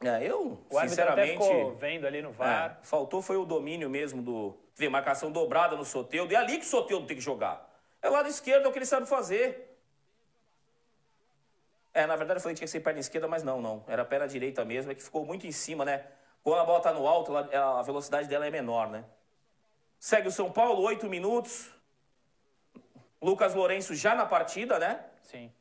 [0.00, 1.42] É, eu, O árbitro até sinceramente...
[1.42, 2.78] ficou vendo ali no VAR.
[2.80, 4.56] É, faltou foi o domínio mesmo do.
[4.76, 6.32] Vê, marcação dobrada no Soteudo.
[6.32, 7.68] É ali que o Soteudo tem que jogar.
[8.00, 9.76] É o lado esquerdo, é o que ele sabe fazer.
[11.92, 13.84] É, na verdade eu falei que tinha que ser perna esquerda, mas não, não.
[13.88, 16.06] Era perna direita mesmo, é que ficou muito em cima, né?
[16.48, 19.04] Quando a bola tá no alto, ela- a velocidade dela é menor, né?
[19.98, 21.70] Segue o São Paulo, oito minutos.
[23.20, 25.04] Lucas Lourenço já na partida, né?
[25.22, 25.52] Sim.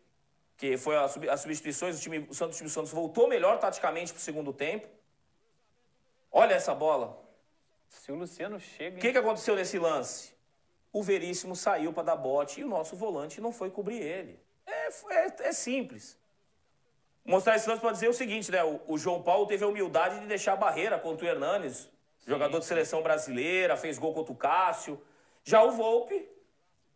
[0.55, 4.11] que foi sub- as substituições, o, time, o Santos, o time Santos voltou melhor taticamente
[4.11, 4.87] pro segundo tempo.
[6.31, 7.21] Olha essa bola.
[7.89, 8.97] Se o Luciano chega.
[8.97, 10.33] O que, que aconteceu nesse lance?
[10.91, 14.39] O Veríssimo saiu para dar bote e o nosso volante não foi cobrir ele.
[14.65, 16.17] É, é, é simples.
[17.27, 18.63] Mostrar esse lance para dizer o seguinte, né?
[18.63, 21.89] O, o João Paulo teve a humildade de deixar a barreira contra o Hernanes,
[22.25, 25.01] jogador de seleção brasileira, fez gol contra o Cássio.
[25.43, 26.27] Já o Volpe,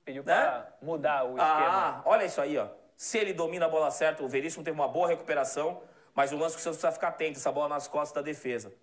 [0.06, 0.42] Pediu né?
[0.42, 1.44] pra mudar o esquema.
[1.44, 2.68] Ah, olha isso aí, ó.
[2.96, 5.82] Se ele domina a bola certa, o Veríssimo teve uma boa recuperação,
[6.16, 8.74] mas o lance que o Santos precisa ficar atento, essa bola nas costas da defesa.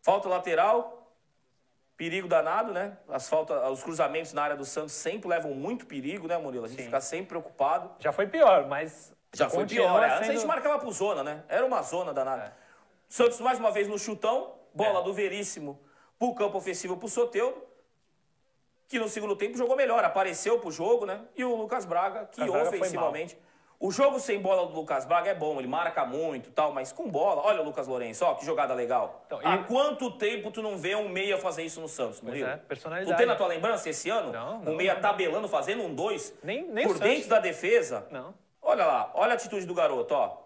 [0.00, 1.12] Falta lateral,
[1.96, 2.96] perigo danado, né?
[3.08, 6.64] As faltas, os cruzamentos na área do Santos sempre levam muito perigo, né, Murilo?
[6.64, 6.84] A gente Sim.
[6.86, 7.90] fica sempre preocupado.
[8.00, 9.12] Já foi pior, mas.
[9.34, 10.06] Já foi continua pior, é.
[10.06, 11.42] Antes a sendo- gente marcava por zona, né?
[11.48, 12.44] Era uma zona danada.
[12.44, 12.52] É.
[13.08, 15.80] Santos mais uma vez no chutão, bola do Veríssimo
[16.18, 17.62] pro campo ofensivo pro Soteudo,
[18.88, 21.22] que no segundo tempo jogou melhor, apareceu pro jogo, né?
[21.34, 23.38] E o Lucas Braga, que Braga ofensivamente.
[23.80, 26.92] O jogo sem bola do Lucas Braga é bom, ele marca muito e tal, mas
[26.92, 29.24] com bola, olha o Lucas Lourenço, ó, que jogada legal.
[29.26, 32.48] Então, Há e- quanto tempo tu não vê um meia fazer isso no Santos, Murilo?
[32.48, 33.12] é, personalidade.
[33.12, 34.30] Tu tem na tua lembrança esse ano?
[34.30, 35.00] Não, um não, meia não.
[35.00, 38.06] tabelando, fazendo um dois Nem- nem por dentro da defesa?
[38.10, 38.32] Não.
[38.62, 40.38] Olha lá, olha a atitude do garoto, ó.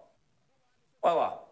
[1.03, 1.43] Olha lá.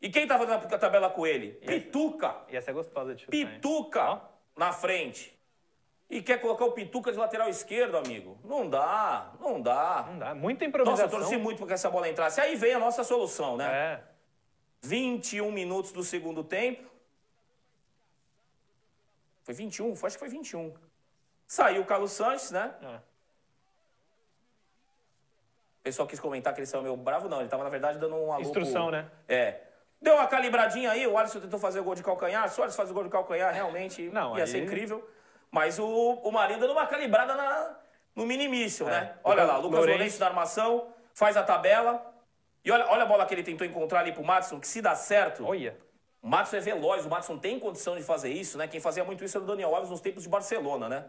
[0.00, 1.52] E quem tá fazendo a tabela com ele?
[1.52, 2.36] Pituca.
[2.50, 3.32] Ia ser gostosa de chutar.
[3.32, 4.20] Pituca
[4.54, 5.34] na frente.
[6.10, 8.38] E quer colocar o Pituca de lateral esquerdo, amigo?
[8.44, 10.04] Não dá, não dá.
[10.06, 10.34] Não dá.
[10.34, 11.18] Muita Nossa, eu improvisação.
[11.18, 12.40] torci muito para que essa bola entrasse.
[12.40, 13.66] Aí vem a nossa solução, né?
[13.72, 14.04] É.
[14.82, 16.88] 21 minutos do segundo tempo.
[19.42, 19.96] Foi 21?
[19.96, 20.74] Foi, acho que foi 21.
[21.46, 22.74] Saiu o Carlos Sanches, né?
[22.82, 23.13] É.
[25.84, 27.40] Pessoal quis comentar que ele saiu meio bravo, não.
[27.40, 28.40] Ele tava, na verdade, dando um alô.
[28.42, 29.06] Instrução, pro- né?
[29.28, 29.60] É.
[30.00, 32.48] Deu uma calibradinha aí, o Alisson tentou fazer o gol de calcanhar.
[32.48, 35.06] Se o Alisson faz o gol de calcanhar, realmente Não, ia aí- ser incrível.
[35.50, 37.76] Mas o, o Marinho dando uma calibrada na,
[38.16, 39.14] no minimício, né?
[39.14, 39.18] É.
[39.22, 39.98] Olha Lucas lá, Lucas Lourenço.
[39.98, 42.12] Lourenço na armação, faz a tabela.
[42.64, 44.94] E olha, olha a bola que ele tentou encontrar ali pro Madison, que se dá
[44.96, 45.46] certo.
[45.46, 45.76] Olha.
[46.22, 48.66] O Madison é veloz, o Madison tem condição de fazer isso, né?
[48.66, 51.04] Quem fazia muito isso era o Daniel Alves nos tempos de Barcelona, né?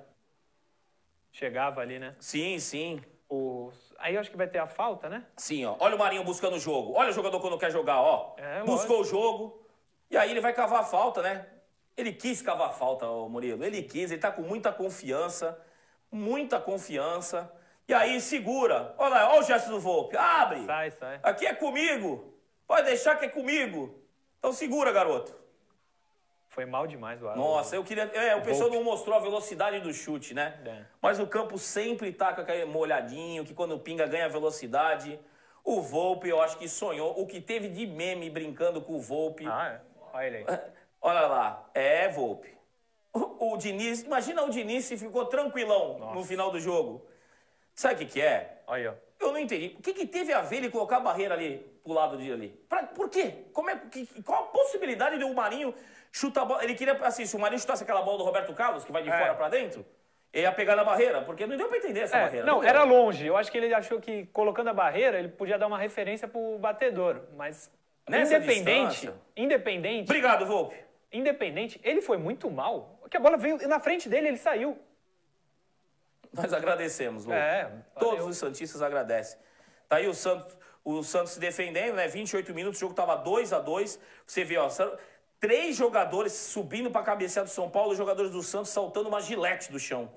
[1.32, 2.16] Chegava ali, né?
[2.20, 3.02] Sim, sim.
[3.30, 3.72] O...
[3.98, 5.26] Aí eu acho que vai ter a falta, né?
[5.38, 5.76] Sim, ó.
[5.80, 6.94] Olha o Marinho buscando o jogo.
[6.96, 8.36] Olha o jogador quando quer jogar, ó.
[8.38, 9.62] É, Buscou o jogo.
[10.10, 11.48] E aí ele vai cavar a falta, né?
[11.98, 13.64] Ele quis cavar a falta, ô Murilo.
[13.64, 15.60] Ele quis, ele tá com muita confiança.
[16.12, 17.52] Muita confiança.
[17.88, 18.94] E aí segura.
[18.98, 20.18] Olha lá, olha o gesto do Volpe.
[20.18, 20.66] Abre.
[20.66, 21.20] Sai, sai.
[21.24, 22.34] Aqui é comigo.
[22.68, 24.04] Pode deixar que é comigo.
[24.40, 25.36] Então segura, garoto.
[26.56, 28.04] Foi mal demais o Nossa, eu queria.
[28.14, 30.58] É, o pessoal não mostrou a velocidade do chute, né?
[30.66, 30.86] É.
[31.02, 35.20] Mas o campo sempre tá com aquele molhadinho, que quando pinga ganha velocidade.
[35.66, 37.20] O Volpe, eu acho que sonhou.
[37.20, 39.46] O que teve de meme brincando com o Volpe.
[39.46, 39.82] Ah, é.
[40.14, 40.46] Olha ele aí.
[41.02, 42.56] Olha lá, é Volpe.
[43.12, 46.28] O, o Diniz, imagina o Diniz se ficou tranquilão no Nossa.
[46.28, 47.06] final do jogo.
[47.74, 48.62] Sabe o que, que é?
[48.66, 49.06] Olha, ó.
[49.26, 49.76] Eu não entendi.
[49.78, 52.50] O que, que teve a ver ele colocar a barreira ali pro lado de ali?
[52.70, 53.46] Pra, por quê?
[53.52, 55.74] Como é, que, qual a possibilidade de o Marinho
[56.18, 56.64] chutar a bola?
[56.64, 59.10] Ele queria, assim, se o Marinho chutasse aquela bola do Roberto Carlos, que vai de
[59.10, 59.18] É.
[59.20, 59.86] fora pra dentro,
[60.32, 62.46] ele ia pegar na barreira, porque não deu pra entender essa É, barreira.
[62.46, 62.70] não, deu.
[62.70, 63.26] era longe.
[63.26, 66.58] Eu acho que ele achou que colocando a barreira, ele podia dar uma referência pro
[66.58, 67.22] batedor.
[67.36, 67.70] Mas
[68.08, 69.14] Nessa independente, distância.
[69.36, 70.76] independente, Obrigado, Volpe.
[71.12, 73.00] independente, ele foi muito mal.
[73.10, 74.78] Que a bola veio na frente dele, ele saiu.
[76.34, 77.40] Nós agradecemos, Volpe.
[77.40, 78.28] É, Todos valeu.
[78.28, 79.40] os Santistas agradecem.
[79.88, 82.08] Tá aí o Santos, o Santos se defendendo, né?
[82.08, 84.68] 28 minutos, o jogo tava 2 a 2 Você vê, ó,
[85.40, 89.72] três jogadores subindo pra cabecear do São Paulo, os jogadores do Santos saltando uma gilete
[89.72, 90.10] do chão.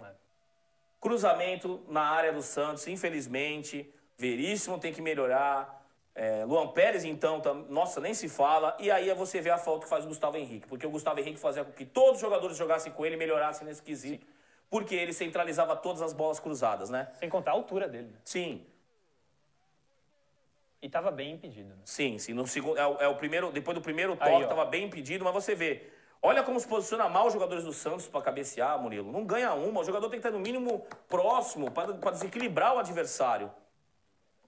[1.01, 3.93] Cruzamento na área do Santos, infelizmente.
[4.17, 5.77] Veríssimo tem que melhorar.
[6.15, 8.77] É, Luan Pérez, então, tá- nossa, nem se fala.
[8.81, 10.67] E aí você vê a falta que faz o Gustavo Henrique.
[10.67, 13.65] Porque o Gustavo Henrique fazia com que todos os jogadores jogassem com ele e melhorassem
[13.67, 14.27] nesse quesito.
[14.69, 17.09] Porque ele centralizava todas as bolas cruzadas, né?
[17.21, 18.09] Sem contar a altura dele.
[18.09, 18.19] né?
[18.25, 18.67] Sim,
[20.81, 21.83] E tava bem impedido, né?
[21.85, 22.33] sim, sim.
[22.33, 25.35] No segundo, é, o- é o primeiro, depois do primeiro toque, estava bem impedido, mas
[25.35, 25.91] você vê.
[26.23, 29.11] Olha como se posiciona mal os jogadores do Santos para cabecear, Murilo.
[29.11, 29.81] Não ganha uma.
[29.81, 33.51] O jogador tem que estar no mínimo próximo para desequilibrar o adversário.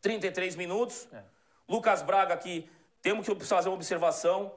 [0.00, 1.08] 33 minutos.
[1.12, 1.22] É.
[1.68, 2.68] Lucas Braga aqui,
[3.02, 4.52] temos que fazer uma observação.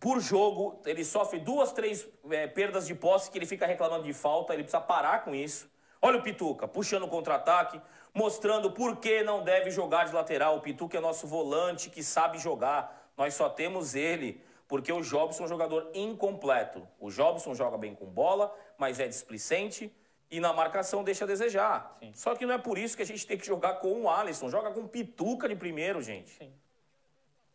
[0.00, 4.12] Por jogo, ele sofre duas, três é, perdas de posse que ele fica reclamando de
[4.12, 4.52] falta.
[4.52, 5.68] Ele precisa parar com isso.
[6.02, 7.80] Olha o Pituca, puxando o contra-ataque,
[8.14, 10.56] mostrando por que não deve jogar de lateral.
[10.56, 13.10] O Pituca é nosso volante que sabe jogar.
[13.16, 16.86] Nós só temos ele, porque o Jobson é um jogador incompleto.
[17.00, 19.92] O Jobson joga bem com bola, mas é displicente
[20.30, 21.98] e na marcação deixa a desejar.
[22.14, 24.48] Só que não é por isso que a gente tem que jogar com o Alisson.
[24.48, 26.52] Joga com o Pituca de primeiro, gente.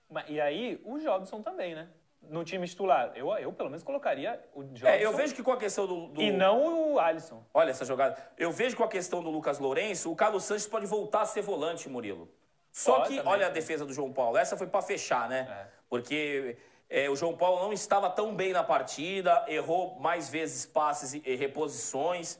[0.09, 1.87] Mas- E aí, o Jobson também, né?
[2.21, 3.11] No time titular.
[3.15, 4.87] Eu, eu pelo menos, colocaria o Jobson.
[4.87, 7.43] É, eu vejo que com a questão do, do- E não o Alisson.
[7.53, 8.17] Olha essa jogada.
[8.37, 11.41] Eu vejo com a questão do Lucas Lourenço, o Carlos Sanches pode voltar a ser
[11.41, 12.29] volante, Murilo.
[12.71, 13.31] Só Pode que, também.
[13.33, 14.37] olha a defesa do João Paulo.
[14.37, 15.47] Essa foi para fechar, né?
[15.49, 15.67] É.
[15.89, 16.55] Porque
[16.87, 21.23] é, o João Paulo não estava tão bem na partida, errou mais vezes passes e,
[21.25, 22.39] e reposições,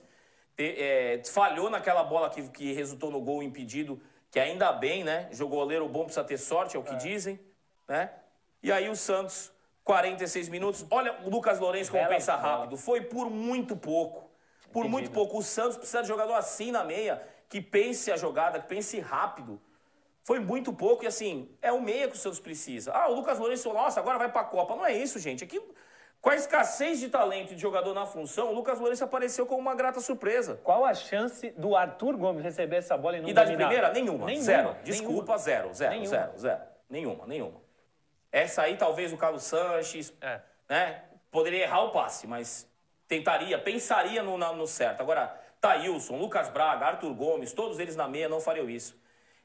[0.56, 4.00] te- é, falhou naquela bola que, que resultou no gol impedido,
[4.30, 5.28] que ainda bem, né?
[5.32, 7.40] Jogo goleiro bom precisa ter sorte, é o que dizem,
[7.88, 8.12] né?
[8.62, 9.52] E aí o Santos,
[9.94, 10.86] 46 minutos.
[10.92, 12.58] Olha o Lucas Lourenço como Bela pensa bola.
[12.58, 12.78] rápido.
[12.78, 14.30] Foi por muito pouco.
[14.72, 15.14] Por muito Impedido.
[15.16, 15.40] pouco.
[15.40, 17.20] O Santos precisa de jogador assim na meia,
[17.50, 19.60] que pense a jogada, que pense rápido.
[20.24, 22.92] Foi muito pouco e assim, é o meia que o Santos precisa.
[22.94, 24.76] Ah, o Lucas Lourenço, nossa, agora vai pra Copa.
[24.76, 25.44] Não é isso, gente.
[25.44, 25.60] Aqui,
[26.22, 29.74] com a escassez de talento de jogador na função, o Lucas Lourenço apareceu como uma
[29.74, 30.60] grata surpresa.
[30.64, 33.92] Qual a chance do Arthur Gomes receber essa bola e não E da de primeira?
[33.92, 34.28] Nenhuma.
[34.28, 34.62] Nenhuma, Zero.
[34.66, 34.84] nenhuma.
[34.84, 35.74] Desculpa, zero.
[35.74, 36.10] Zero, Nenhuma.
[36.10, 36.62] zero, zero.
[36.88, 37.69] Nenhuma, nenhuma.
[38.32, 40.40] Essa aí, talvez o Carlos Sanches, É.
[40.68, 41.04] né?
[41.32, 42.68] Poderia errar o passe, mas
[43.08, 45.02] tentaria, pensaria no, na- no certo.
[45.02, 48.96] Agora, Thailson, Lucas Braga, Arthur Gomes, todos eles na meia não fariam isso.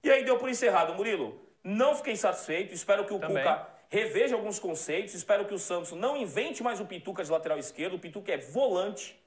[0.03, 1.41] E aí deu por encerrado, Murilo.
[1.63, 3.43] Não fiquei satisfeito, espero que o Também.
[3.43, 7.59] Cuca reveja alguns conceitos, espero que o Santos não invente mais o Pituca de lateral
[7.59, 7.95] esquerdo.
[7.95, 9.19] O Pituca é volante,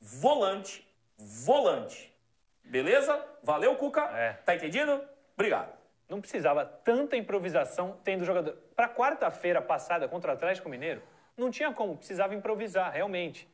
[0.00, 0.86] volante,
[1.18, 2.12] volante.
[2.64, 3.22] Beleza?
[3.42, 4.02] Valeu, Cuca?
[4.16, 4.32] É.
[4.44, 5.02] Tá entendido?
[5.34, 5.72] Obrigado.
[6.08, 8.56] Não precisava tanta improvisação tendo jogador.
[8.74, 11.02] Para quarta-feira passada contra o Atlético Mineiro,
[11.36, 13.48] não tinha como, precisava improvisar, realmente.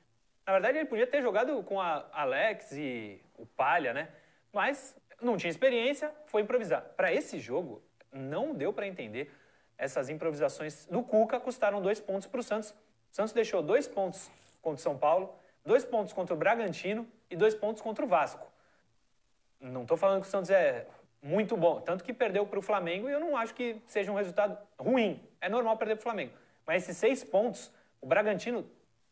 [0.46, 4.08] Na verdade, ele podia ter jogado com a Alex e o Palha, né?
[4.52, 6.82] Mas não tinha experiência, foi improvisar.
[6.96, 9.30] Para esse jogo, não deu para entender.
[9.76, 12.70] Essas improvisações do Cuca custaram dois pontos para o Santos.
[12.70, 12.76] O
[13.12, 17.54] Santos deixou dois pontos contra o São Paulo, dois pontos contra o Bragantino e dois
[17.54, 18.50] pontos contra o Vasco.
[19.60, 20.86] Não estou falando que o Santos é
[21.22, 24.14] muito bom, tanto que perdeu para o Flamengo e eu não acho que seja um
[24.14, 25.20] resultado ruim.
[25.40, 26.32] É normal perder para o Flamengo.
[26.66, 28.64] Mas esses seis pontos, o Bragantino,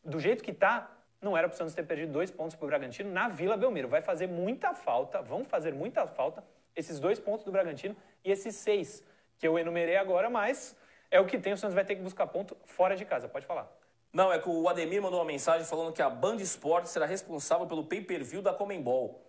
[0.04, 0.90] do jeito que está,
[1.20, 3.88] não era para o Santos ter perdido dois pontos para o Bragantino na Vila Belmiro.
[3.88, 6.44] Vai fazer muita falta, vão fazer muita falta
[6.74, 9.02] esses dois pontos do Bragantino e esses seis
[9.38, 10.76] que eu enumerei agora, mas
[11.10, 13.28] é o que tem, o Santos vai ter que buscar ponto fora de casa.
[13.28, 13.70] Pode falar.
[14.12, 17.66] Não, é que o Ademir mandou uma mensagem falando que a Band Esportes será responsável
[17.66, 19.25] pelo pay-per-view da Comembol.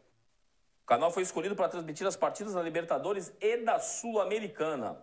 [0.87, 4.97] O canal foi escolhido para transmitir as partidas da Libertadores e da Sul-Americana.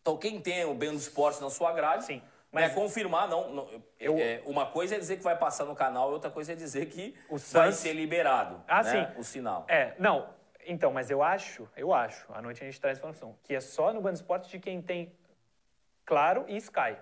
[0.00, 3.50] Então, quem tem o Band Esportes na sua grade, Sim, mas mas- é confirmar, não.
[3.52, 3.68] não-
[3.98, 6.56] Eu- é, uma coisa é dizer que vai passar no canal, e outra coisa é
[6.56, 9.20] dizer que O vai ser liberado Ah, né, sim.
[9.20, 9.66] o sinal.
[9.68, 10.26] É, não.
[10.66, 13.92] Então, mas eu acho, eu acho, à noite a gente traz informação, que é só
[13.92, 15.12] no Band Esportes de quem tem
[16.06, 16.96] Claro e Sky.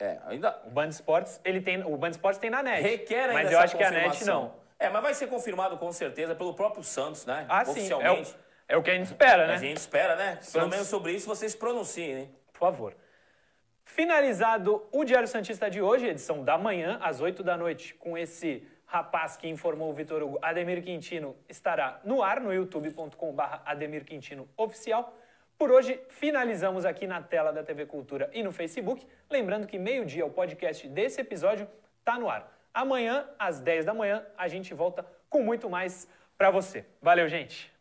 [0.00, 2.82] É, ainda O Band Esportes, ele tem, o Band Esportes tem na net.
[2.82, 4.63] requer ainda Mas eu acho que a net não.
[4.84, 7.46] É, mas vai ser confirmado com certeza pelo próprio Santos, né?
[7.48, 7.70] Ah, sim.
[7.70, 8.36] É o, Oficialmente.
[8.68, 9.54] é o que a gente espera, né?
[9.54, 10.30] A gente espera, né?
[10.32, 12.34] Pelo Santos- menos sobre isso vocês se pronunciem, hein?
[12.52, 12.94] Por favor.
[13.84, 18.66] Finalizado o Diário Santista de hoje, edição da manhã, às 8 da noite, com esse
[18.86, 24.48] rapaz que informou o Vitor Hugo, Ademir Quintino, estará no ar no youtube.com.br Ademir Quintino
[24.56, 25.12] Oficial.
[25.58, 29.06] Por hoje, finalizamos aqui na tela da TV Cultura e no Facebook.
[29.30, 31.68] Lembrando que meio-dia o podcast desse episódio
[32.00, 32.52] está no ar.
[32.74, 36.84] Amanhã, às 10 da manhã, a gente volta com muito mais para você.
[37.00, 37.73] Valeu, gente!